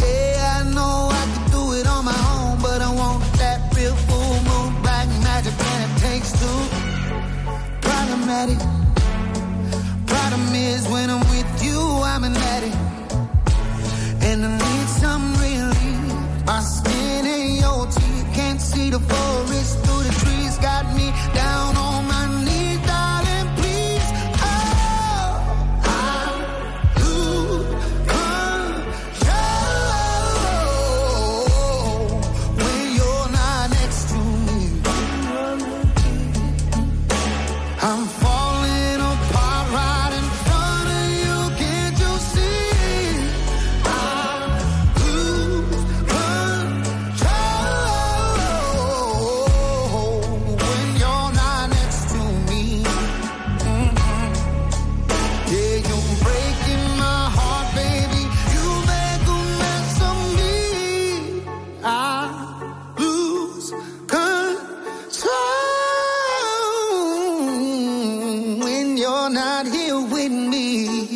[0.00, 3.94] Yeah, I know I could do it on my own, but I want that real
[4.08, 6.60] full moon, black magic, and it takes two.
[7.82, 8.58] Problematic.
[10.06, 12.77] Problem is, when I'm with you, I'm an addict.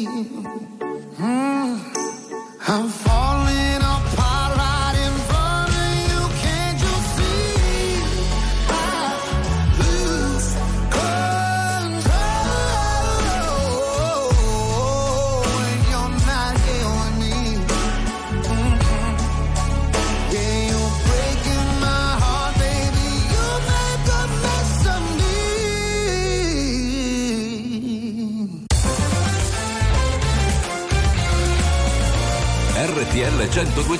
[0.06, 0.24] Me.
[1.18, 1.78] Mm.
[2.68, 3.11] I'm falling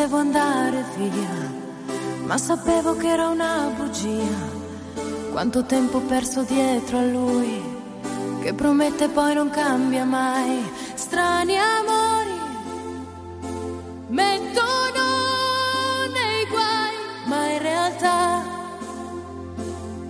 [0.00, 1.52] Devo andare via,
[2.24, 4.58] ma sapevo che era una bugia.
[5.30, 7.62] Quanto tempo perso dietro a lui,
[8.40, 10.64] che promette poi non cambia mai.
[10.94, 12.38] Strani amori
[14.08, 15.04] mettono
[16.16, 16.94] nei guai,
[17.26, 18.42] ma in realtà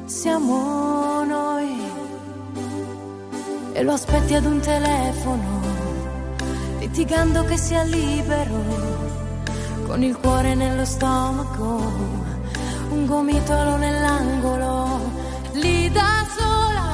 [0.04, 1.78] siamo noi.
[3.72, 5.60] E lo aspetti ad un telefono,
[6.78, 8.99] litigando che sia libero,
[9.90, 11.64] con il cuore nello stomaco,
[12.90, 15.00] un gomitolo nell'angolo,
[15.54, 16.90] lì da sola,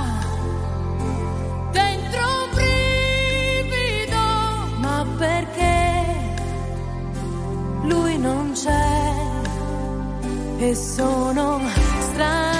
[1.72, 4.16] dentro un brivido,
[4.78, 6.04] ma perché
[7.82, 9.12] lui non c'è?
[10.56, 11.60] E sono
[12.00, 12.55] strani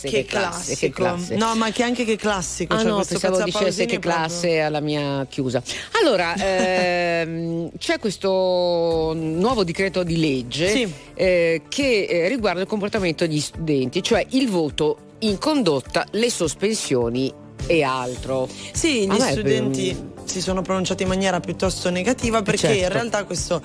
[0.00, 0.10] classico.
[0.10, 1.36] Che classe, che classe, che classe.
[1.36, 2.74] No, ma che anche che classico.
[2.74, 5.62] Ah cioè no, pensavo dicesse che è proprio- classe alla mia chiusa.
[6.00, 10.92] Allora, ehm, c'è questo nuovo decreto di legge Sì.
[11.14, 17.32] eh, che eh, riguarda il comportamento degli studenti, cioè il voto in condotta, le sospensioni
[17.66, 18.48] e altro.
[18.72, 22.82] Sì, gli me, studenti ehm, si sono pronunciati in maniera piuttosto negativa perché Certo.
[22.82, 23.62] in realtà questo,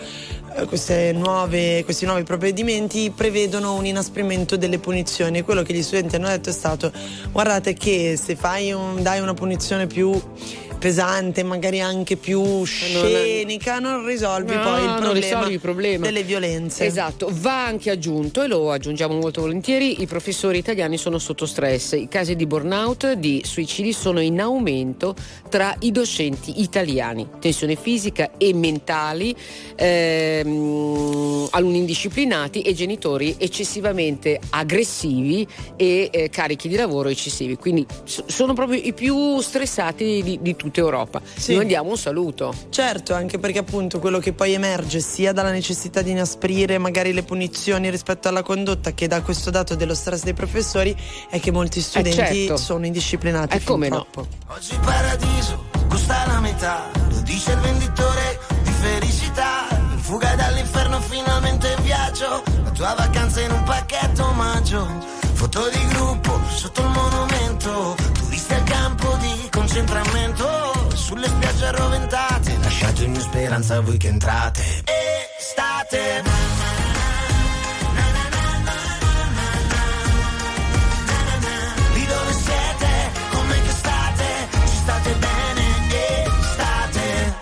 [0.56, 5.42] eh, queste nuove- questi nuovi provvedimenti prevedono un inasprimento delle punizioni.
[5.42, 6.92] Quello che gli studenti hanno detto è stato
[7.32, 10.20] guardate che se fai un- dai una punizione più
[10.84, 16.06] pesante, magari anche più scenica, non risolvi No, poi il problema, il problema.
[16.06, 16.86] delle violenze.
[16.86, 21.94] Esatto, va anche aggiunto e lo aggiungiamo molto volentieri, i professori italiani sono sotto stress,
[21.94, 25.16] i casi di burnout, di suicidi sono in aumento
[25.48, 29.34] tra i docenti italiani, tensione fisica e mentali,
[29.76, 35.48] ehm, alunni indisciplinati e genitori eccessivamente aggressivi
[35.78, 40.80] e eh, carichi di lavoro eccessivi, quindi sono proprio i più stressati di, di tutta
[40.80, 41.22] Europa.
[41.36, 41.56] Sì.
[41.56, 42.54] Noi diamo un saluto.
[42.70, 47.24] Certo, anche perché appunto quello che poi emerge sia dalla necessità di inasprire magari le
[47.24, 50.96] punizioni rispetto alla condotta che da questo dato dello stress dei professori
[51.30, 52.58] è che molti eh, studenti eh certo.
[52.58, 53.56] sono indisciplinati.
[53.56, 54.22] Eh, e come troppo.
[54.22, 54.56] no?
[54.56, 59.68] Oggi paradiso costa la metà, lo dice il venditore di felicità.
[59.94, 65.22] In fuga dall'inferno finalmente in viaggio, la tua vacanza in un pacchetto omaggio.
[65.34, 70.53] Foto di gruppo sotto il monumento, turisti al campo di concentramento
[71.74, 74.62] arroventate, lasciate ogni speranza a voi che entrate.
[74.86, 76.52] E state.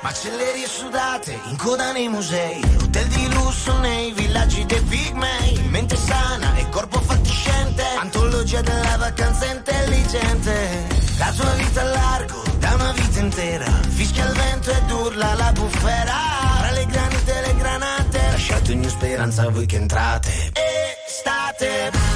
[0.02, 6.54] macellerie sudate, in coda nei musei, hotel di lusso nei villaggi dei pigmei, mente sana
[6.56, 10.88] e corpo fatiscente, antologia della vacanza intelligente,
[11.18, 12.44] la tua vita al largo
[12.82, 13.72] una vita intera.
[13.90, 16.18] Fischia il vento ed urla la bufera.
[16.60, 20.30] Tra le granite e le granate Lasciate ogni speranza a voi che entrate.
[20.54, 22.11] E state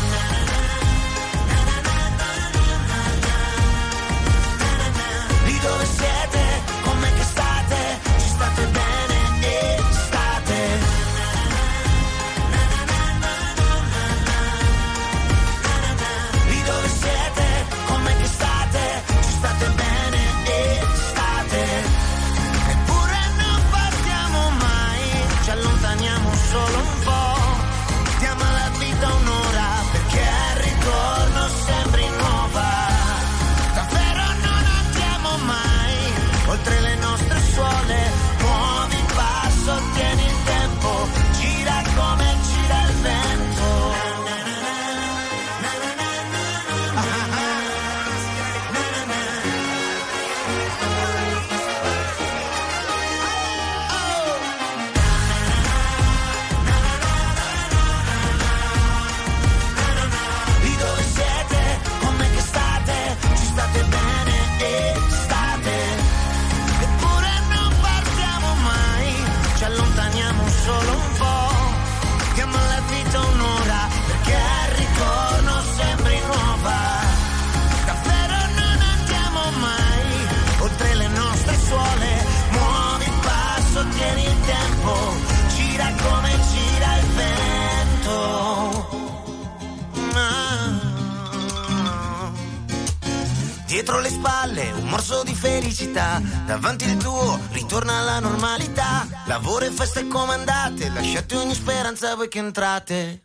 [94.96, 96.22] morso di felicità.
[96.46, 99.06] Davanti il tuo ritorna alla normalità.
[99.26, 103.25] Lavoro e feste comandate, lasciate ogni speranza voi che entrate.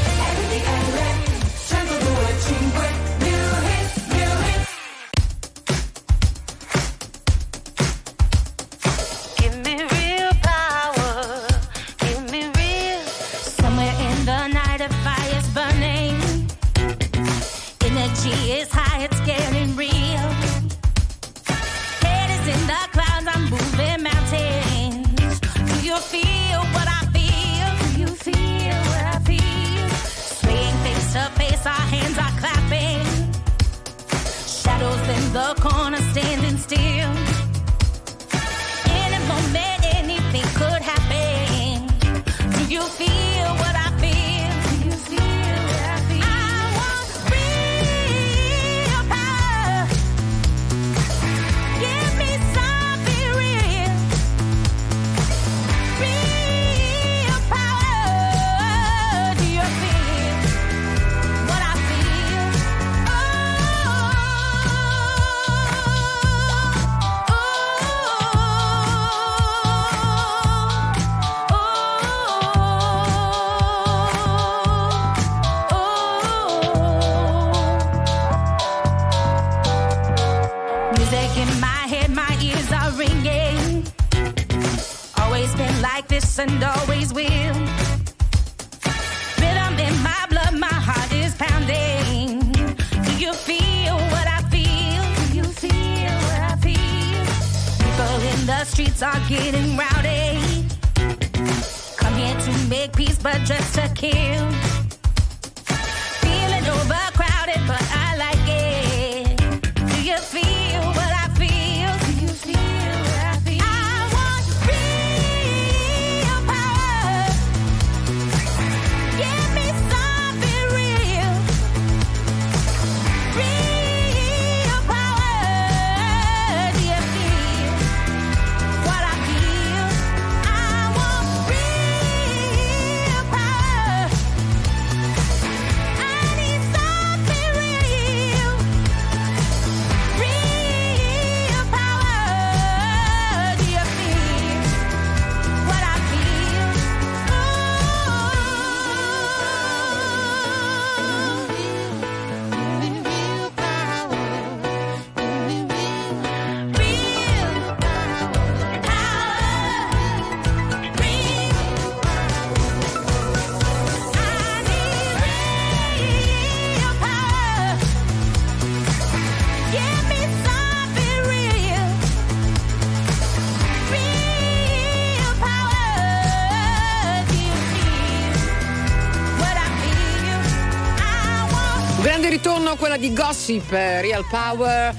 [182.31, 184.95] Ritorno a quella di Gossip, eh, Real Power.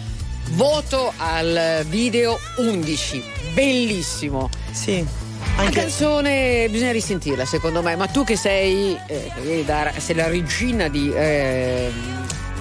[0.50, 3.24] Voto al video 11.
[3.54, 4.50] Bellissimo.
[4.70, 5.02] Sì.
[5.56, 10.88] La canzone bisogna risentirla secondo me, ma tu che sei, eh, da- sei la regina
[10.88, 11.90] di eh,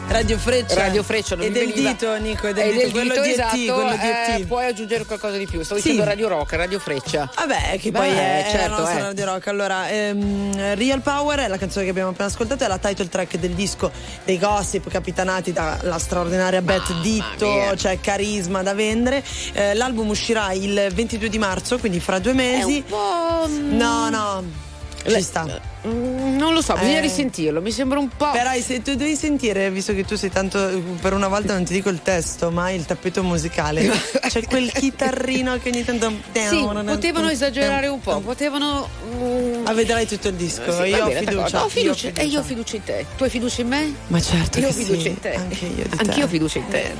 [0.07, 0.75] Radio Freccia.
[0.75, 1.91] Radio Freccia non E mi del veniva.
[1.91, 4.35] dito, Nico, e del E dito, del quello dito, di ET, esatto, quello di eh,
[4.41, 4.45] ET.
[4.45, 5.63] puoi aggiungere qualcosa di più.
[5.63, 5.87] Stavo Sì.
[5.91, 7.29] dicendo Radio Rock, Radio Freccia.
[7.33, 9.01] Vabbè, che poi Beh, è, è certo, la nostra eh.
[9.03, 9.47] radio rock.
[9.47, 13.37] Allora, ehm, Real Power è la canzone che abbiamo appena ascoltato, è la title track
[13.37, 13.89] del disco
[14.25, 17.73] dei Gossip, capitanati dalla straordinaria Beth Ditto, mia.
[17.75, 19.23] c'è carisma da vendere.
[19.53, 22.83] Eh, l'album uscirà il 22 di marzo, quindi fra due mesi.
[22.89, 24.69] No, no.
[25.05, 25.45] Ci sta.
[25.87, 27.01] Mm, Non lo so, bisogna Eh.
[27.01, 27.61] risentirlo.
[27.61, 28.31] Mi sembra un po'.
[28.31, 31.73] Però se tu devi sentire, visto che tu sei tanto, per una volta non ti
[31.73, 33.89] dico il testo, ma il tappeto musicale,
[34.27, 36.11] c'è quel chitarrino che ogni tanto...
[36.33, 38.87] Sì, potevano esagerare un po', potevano.
[39.15, 41.63] mm, Ah, vedrai tutto il disco, sì, io, va ho bene, fiducia.
[41.63, 43.05] Ho fiducia, io ho E io ho fiducia in te.
[43.17, 43.93] Tu hai fiducia in me?
[44.07, 45.33] Ma certo Io ho fiducia sì, in te.
[45.35, 45.97] anche io di te.
[45.97, 46.93] Anch'io ho fiducia in te.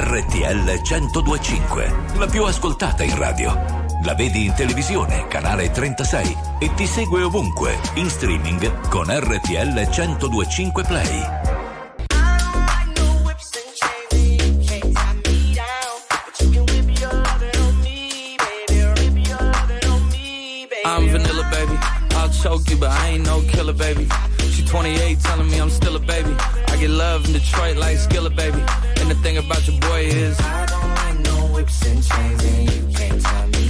[0.00, 3.87] RTL 1025, la più ascoltata in radio.
[4.04, 10.84] La vedi in televisione, canale 36 e ti segue ovunque, in streaming con RTL 1025
[10.84, 11.56] Play.
[20.84, 21.78] I'm vanilla, baby.
[22.14, 24.08] I'll choke you, but I ain't no killer, baby.
[24.52, 26.34] She 28, telling me I'm still a baby.
[26.68, 28.62] I get love in Detroit like Skilla, baby.
[29.00, 32.70] And the thing about your boy is, I don't like no whips and chains, and
[32.72, 33.47] you can't tie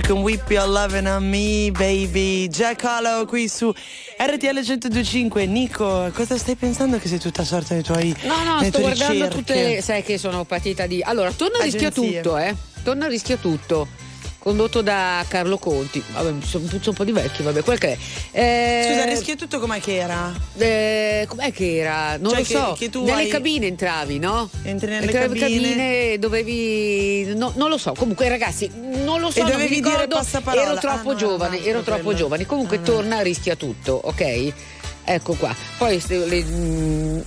[0.00, 2.48] Can whip your loving on me, baby.
[2.48, 3.72] Jack Hollow qui su
[4.18, 5.46] RTL 1025.
[5.46, 9.36] Nico, cosa stai pensando che sei tutta sorta nei tuoi No, no, sto guardando ricerche?
[9.36, 9.82] tutte.
[9.82, 11.00] Sai che sono patita di.
[11.02, 11.90] Allora, torna a Agenzie.
[12.20, 12.54] tutto, eh.
[12.82, 13.86] Torna a rischia tutto.
[14.44, 16.04] Condotto da Carlo Conti.
[16.12, 17.98] Vabbè, mi sono puzzo un po' di vecchi, vabbè, quel che è.
[18.30, 20.30] Eh, Scusa, rischia tutto com'è che era?
[20.58, 22.18] eh, com'è che era?
[22.18, 22.76] Non Cioè lo che- so.
[22.78, 24.50] che nelle hai- cabine entravi, no?
[24.62, 26.18] Entri nelle Entravi cabine.
[26.18, 27.32] dovevi.
[27.34, 27.94] no, non lo so.
[27.96, 28.70] Comunque, ragazzi,
[29.02, 29.38] non lo so.
[29.38, 30.16] E non dovevi dire ricordo.
[30.16, 30.62] passaparola.
[30.66, 32.18] Ero Ah, troppo no, era giovane, altro ero troppo quello.
[32.18, 32.44] giovane.
[32.46, 32.80] Comunque, Ah.
[32.80, 34.52] torna rischia tutto, ok?
[35.04, 35.56] Ecco qua.
[35.78, 37.18] Poi le- mm,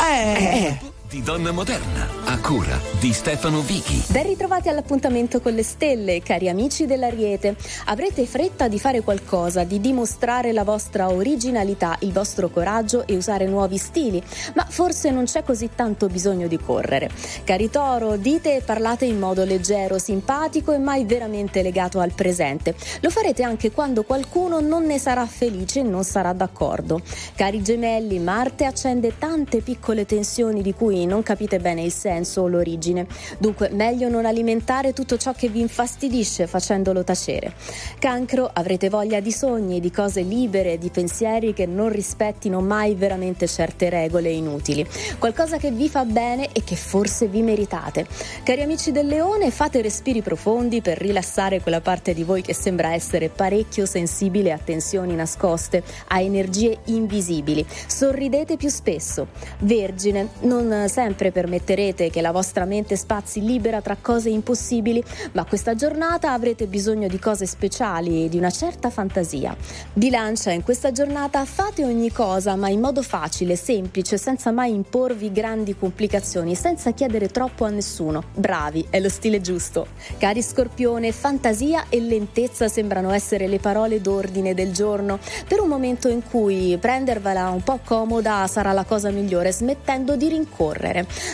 [0.00, 0.78] Eh.
[1.14, 4.02] Di donna moderna, a cura di Stefano Vichi.
[4.08, 7.54] Ben ritrovati all'appuntamento con le stelle, cari amici dell'Ariete.
[7.84, 13.46] Avrete fretta di fare qualcosa, di dimostrare la vostra originalità, il vostro coraggio e usare
[13.46, 14.20] nuovi stili,
[14.56, 17.08] ma forse non c'è così tanto bisogno di correre.
[17.44, 22.74] Cari Toro, dite e parlate in modo leggero, simpatico e mai veramente legato al presente.
[23.02, 27.02] Lo farete anche quando qualcuno non ne sarà felice e non sarà d'accordo.
[27.36, 32.48] Cari Gemelli, Marte accende tante piccole tensioni di cui non capite bene il senso o
[32.48, 33.06] l'origine.
[33.38, 37.54] Dunque, meglio non alimentare tutto ciò che vi infastidisce facendolo tacere.
[37.98, 43.46] Cancro, avrete voglia di sogni, di cose libere, di pensieri che non rispettino mai veramente
[43.46, 44.86] certe regole inutili.
[45.18, 48.06] Qualcosa che vi fa bene e che forse vi meritate.
[48.42, 52.92] Cari amici del leone, fate respiri profondi per rilassare quella parte di voi che sembra
[52.92, 57.64] essere parecchio sensibile a tensioni nascoste, a energie invisibili.
[57.86, 59.28] Sorridete più spesso.
[59.60, 65.02] Vergine, non sempre permetterete che la vostra mente spazi libera tra cose impossibili,
[65.32, 69.56] ma questa giornata avrete bisogno di cose speciali e di una certa fantasia.
[69.92, 75.32] Bilancia, in questa giornata fate ogni cosa, ma in modo facile, semplice, senza mai imporvi
[75.32, 78.24] grandi complicazioni, senza chiedere troppo a nessuno.
[78.34, 79.86] Bravi, è lo stile giusto.
[80.18, 85.18] Cari Scorpione, fantasia e lentezza sembrano essere le parole d'ordine del giorno.
[85.46, 90.28] Per un momento in cui prendervela un po' comoda sarà la cosa migliore, smettendo di
[90.28, 90.73] rincorrere.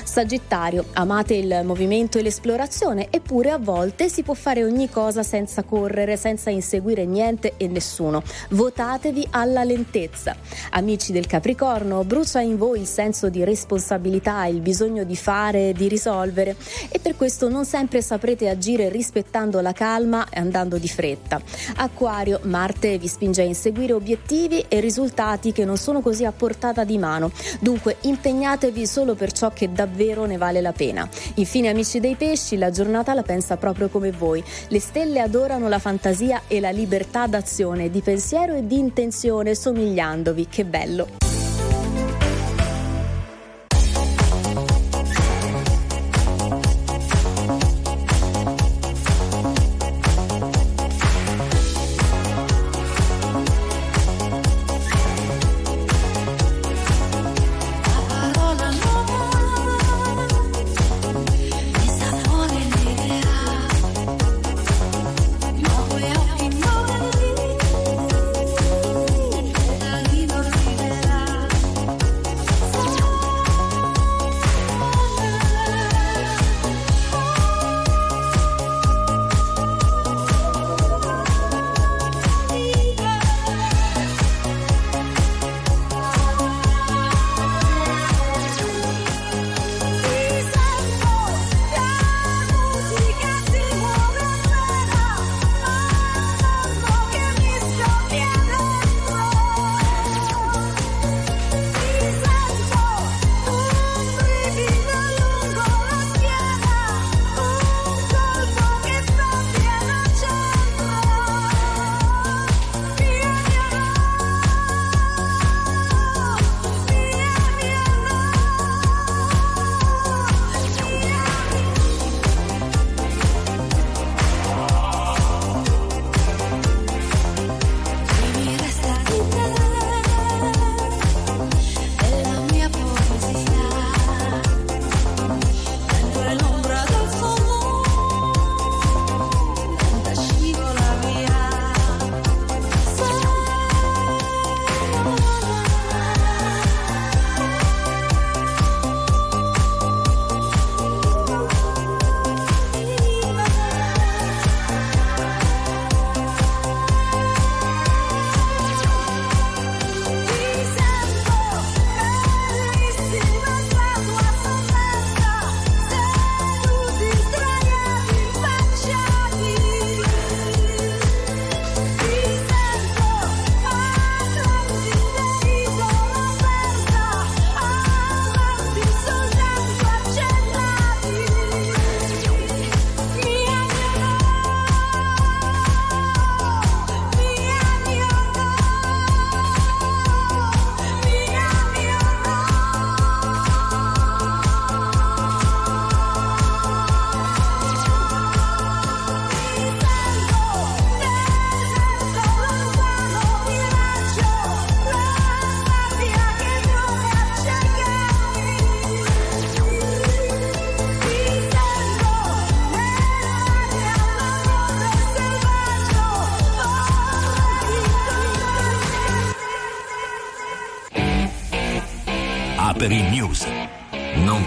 [0.05, 5.63] Sagittario, amate il movimento e l'esplorazione, eppure a volte si può fare ogni cosa senza
[5.63, 8.23] correre, senza inseguire niente e nessuno.
[8.51, 10.37] Votatevi alla lentezza.
[10.71, 15.89] Amici del Capricorno, brucia in voi il senso di responsabilità, il bisogno di fare, di
[15.89, 16.57] risolvere
[16.91, 21.41] e per questo non sempre saprete agire rispettando la calma e andando di fretta.
[21.77, 26.85] Acquario, Marte vi spinge a inseguire obiettivi e risultati che non sono così a portata
[26.85, 27.31] di mano.
[27.61, 31.09] Dunque impegnatevi solo per ciò che davvero ne vale la pena.
[31.35, 34.43] Infine, amici dei pesci, la giornata la pensa proprio come voi.
[34.69, 40.47] Le stelle adorano la fantasia e la libertà d'azione, di pensiero e di intenzione, somigliandovi.
[40.49, 41.30] Che bello!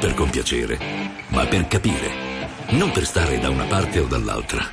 [0.04, 0.78] Per compiacere,
[1.30, 2.10] ma per capire.
[2.72, 4.70] Non per stare da una parte o dall'altra,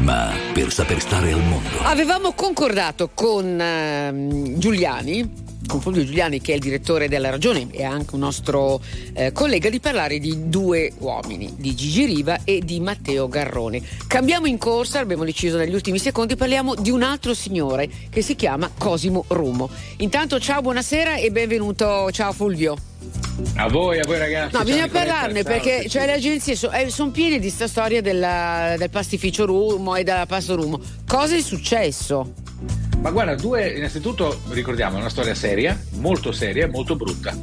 [0.00, 1.78] ma per saper stare al mondo.
[1.82, 7.84] Avevamo concordato con ehm, Giuliani con Fulvio Giuliani che è il direttore della Ragione e
[7.84, 8.82] anche un nostro
[9.12, 13.80] eh, collega di parlare di due uomini, di Gigi Riva e di Matteo Garrone.
[14.08, 18.34] Cambiamo in corsa, abbiamo deciso negli ultimi secondi, parliamo di un altro signore che si
[18.34, 19.70] chiama Cosimo Rumo.
[19.98, 22.90] Intanto ciao, buonasera e benvenuto, ciao Fulvio.
[23.56, 24.54] A voi, a voi ragazzi.
[24.56, 29.44] No, bisogna parlarne perché cioè, le agenzie sono piene di sta storia della- del pastificio
[29.46, 30.80] Rumo e della pasta Rumo.
[31.06, 32.34] Cosa è successo?
[33.00, 37.36] Ma guarda, due, innanzitutto ricordiamo, è una storia seria, molto seria e molto brutta.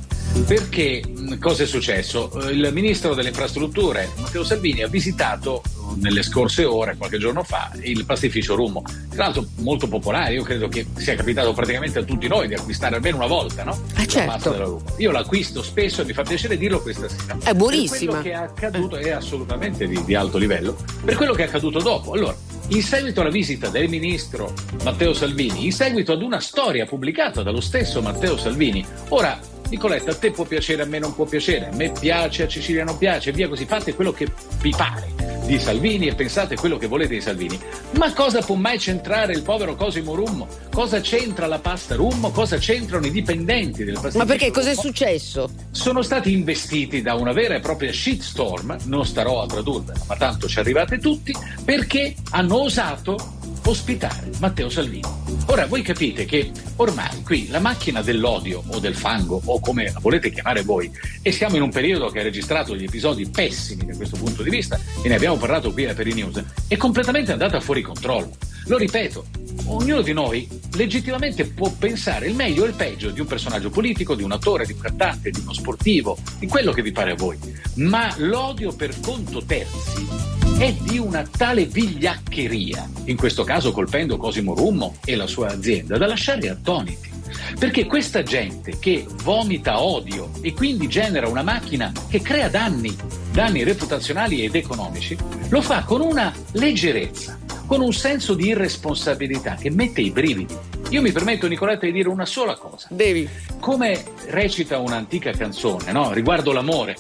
[0.45, 1.02] Perché
[1.40, 2.31] cosa è successo?
[2.48, 7.44] Eh, Il ministro delle infrastrutture, Matteo Salvini, ha visitato eh, nelle scorse ore, qualche giorno
[7.44, 8.84] fa, il pastificio Rummo.
[9.10, 12.95] Tra l'altro molto popolare, io credo che sia capitato praticamente a tutti noi di acquistare
[12.95, 13.78] almeno una volta, no?
[13.95, 14.56] La certo.
[14.57, 14.84] Rummo.
[14.98, 17.38] Io l'acquisto spesso e mi fa piacere dirlo questa sera.
[17.44, 18.11] È buonissima.
[18.14, 20.76] Per quello che è accaduto è assolutamente di, di alto livello.
[21.03, 22.14] Per quello che è accaduto dopo.
[22.14, 22.36] Allora,
[22.70, 27.62] in seguito alla visita del ministro Matteo Salvini, in seguito ad una storia pubblicata dallo
[27.62, 29.40] stesso Matteo Salvini, ora
[29.70, 32.84] Nicoletta, a te può piacere, a me non può piacere, a me piace, a Cecilia
[32.84, 34.28] non piace, via così, fate quello che
[34.62, 37.60] vi pare di Salvini e pensate quello che volete di Salvini.
[37.98, 40.48] Ma cosa può mai centrare il povero Cosimo Rummo?
[40.72, 42.30] Cosa c'entra la pasta Rummo?
[42.30, 44.88] Cosa c'entrano i dipendenti del pastificio Ma perché cosa è Rummo?
[44.88, 45.50] successo?
[45.72, 50.48] sono stati investiti da una vera e propria shitstorm, non starò a tradurvela, ma tanto
[50.48, 51.34] ci arrivate tutti,
[51.64, 55.07] perché hanno osato ospitare Matteo Salvini.
[55.48, 59.99] Ora voi capite che ormai qui la macchina dell'odio o del fango o come la
[59.99, 60.91] volete chiamare voi,
[61.22, 64.49] e siamo in un periodo che ha registrato degli episodi pessimi da questo punto di
[64.49, 68.31] vista e ne abbiamo parlato qui a Peri News, è completamente andata fuori controllo.
[68.65, 69.26] Lo ripeto,
[69.65, 74.15] ognuno di noi legittimamente può pensare il meglio e il peggio di un personaggio politico,
[74.15, 77.15] di un attore, di un cantante, di uno sportivo, di quello che vi pare a
[77.15, 77.38] voi.
[77.76, 80.30] Ma l'odio per conto terzi
[80.60, 85.98] è di una tale vigliaccheria, in questo caso colpendo Cosimo Rummo e la sua azienda,
[85.98, 87.10] da lasciare attoniti.
[87.57, 92.94] Perché questa gente che vomita odio e quindi genera una macchina che crea danni,
[93.31, 95.18] danni reputazionali ed economici,
[95.48, 97.40] lo fa con una leggerezza,
[97.70, 100.58] con un senso di irresponsabilità che mette i brividi.
[100.90, 102.88] Io mi permetto, Nicoletta, di dire una sola cosa.
[102.90, 103.30] Devi.
[103.60, 106.12] Come recita un'antica canzone, no?
[106.12, 106.98] Riguardo l'amore,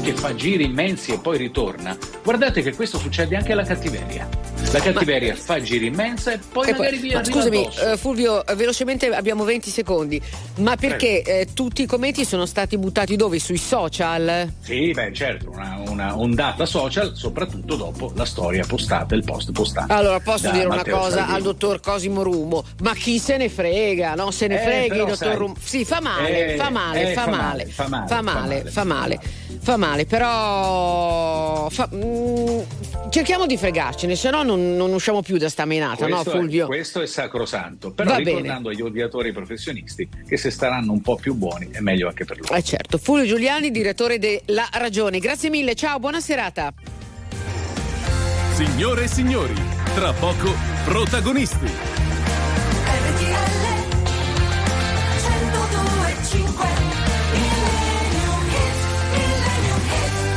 [0.00, 1.98] che fa giri immensi e poi ritorna.
[2.22, 4.51] Guardate che questo succede anche alla cattiveria.
[4.70, 7.96] La cattiveria fa giri immensa e poi E poi- magari vi ma arriva scusami, eh,
[7.98, 10.18] Fulvio, eh, velocemente abbiamo 20 secondi.
[10.58, 13.38] Ma perché eh, tutti i commenti sono stati buttati dove?
[13.38, 14.50] Sui social?
[14.62, 19.92] Sì, beh, certo, una, una ondata social, soprattutto dopo la storia postata, il post postato.
[19.92, 21.36] Allora, posso dire una Matteo cosa Salvini.
[21.36, 22.64] al dottor Cosimo Rumo?
[22.82, 24.14] Ma chi se ne frega?
[24.14, 25.54] No, se ne Eh, freghi, però, dottor sai- Rumo.
[25.62, 28.64] Sì, fa male, Eh, fa male, eh, fa, fa male, male, fa male, fa male,
[28.70, 29.20] fa male,
[29.60, 32.60] fa male, però fa- mm,
[33.10, 36.36] cerchiamo di fregarcene, se no non, non usciamo più da sta menata, no, Questo, è,
[36.36, 36.66] Fulvio?
[36.66, 41.34] questo è sacrosanto, però Va ricordando agli odiatori professionisti che se staranno un po' più
[41.34, 42.54] buoni è meglio anche per loro.
[42.54, 45.18] Eh certo, Fulvio Giuliani, direttore della Ragione.
[45.18, 46.72] Grazie mille, ciao, buona serata.
[48.54, 49.54] Signore e signori,
[49.94, 50.54] tra poco
[50.84, 52.00] protagonisti.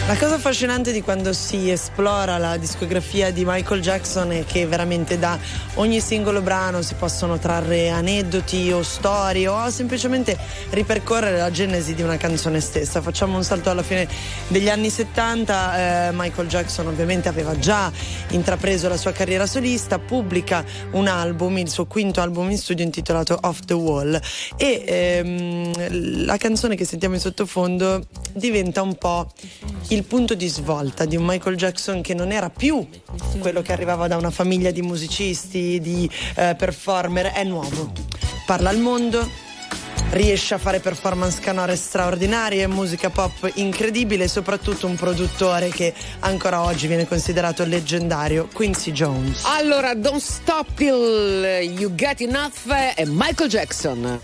[0.07, 5.17] La cosa affascinante di quando si esplora la discografia di Michael Jackson è che veramente
[5.17, 5.35] da
[5.75, 10.37] ogni singolo brano si possono trarre aneddoti o storie o semplicemente
[10.69, 13.01] ripercorrere la genesi di una canzone stessa.
[13.01, 14.07] Facciamo un salto alla fine
[14.47, 17.91] degli anni 70, eh, Michael Jackson ovviamente aveva già
[18.29, 23.39] intrapreso la sua carriera solista, pubblica un album, il suo quinto album in studio intitolato
[23.41, 24.21] Off the Wall
[24.55, 29.31] e ehm, la canzone che sentiamo in sottofondo diventa un po'
[29.95, 32.85] il punto di svolta di un Michael Jackson che non era più
[33.39, 37.91] quello che arrivava da una famiglia di musicisti, di eh, performer, è nuovo.
[38.45, 39.27] Parla al mondo,
[40.11, 46.61] riesce a fare performance canore straordinarie, musica pop incredibile e soprattutto un produttore che ancora
[46.61, 49.43] oggi viene considerato leggendario, Quincy Jones.
[49.45, 51.45] Allora, Don't Stop Till
[51.77, 54.19] You Get Enough e Michael Jackson.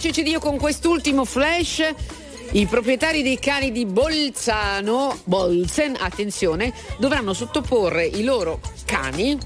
[0.00, 1.82] La CCD con quest'ultimo flash.
[2.52, 9.38] I proprietari dei cani di Bolzano, Bolzen, attenzione, dovranno sottoporre i loro cani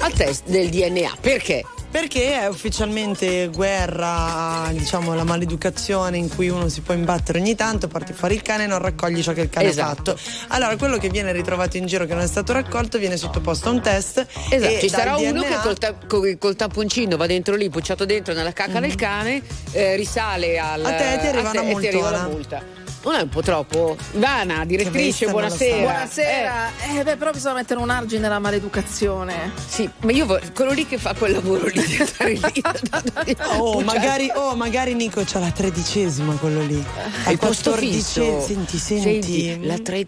[0.00, 1.16] al test del DNA.
[1.20, 1.64] Perché?
[1.90, 7.86] Perché è ufficialmente guerra, diciamo, la maleducazione in cui uno si può imbattere ogni tanto,
[7.86, 10.12] porti fuori il cane e non raccogli ciò che il cane Esatto.
[10.12, 10.18] ha fatto.
[10.54, 13.72] Allora, quello che viene ritrovato in giro che non è stato raccolto viene sottoposto a
[13.72, 14.26] un test.
[14.48, 18.06] Esatto, ci sarà uno DNA che col, ta- col- col tamponcino va dentro lì, pucciato
[18.06, 20.84] dentro nella cacca del cane, eh, risale al.
[20.84, 22.80] A te ti arriva a te una e ti arriva la multa.
[23.04, 23.96] Non è un po' troppo?
[24.12, 25.74] Ivana, direttrice, buonasera.
[25.74, 25.80] so.
[25.80, 26.68] Buonasera.
[26.94, 27.02] Eh.
[27.02, 29.50] beh, però bisogna mettere un argine alla maleducazione.
[29.66, 32.40] Sì, ma io vor- quello lì che fa quel lavoro lì stare lì.
[33.58, 36.76] Oh magari, oh, magari Nico c'ha la tredicesima quello lì.
[36.76, 38.38] il posto quattordicesima.
[38.38, 38.46] fisso.
[38.46, 39.66] Senti, senti.
[39.66, 39.98] la tre-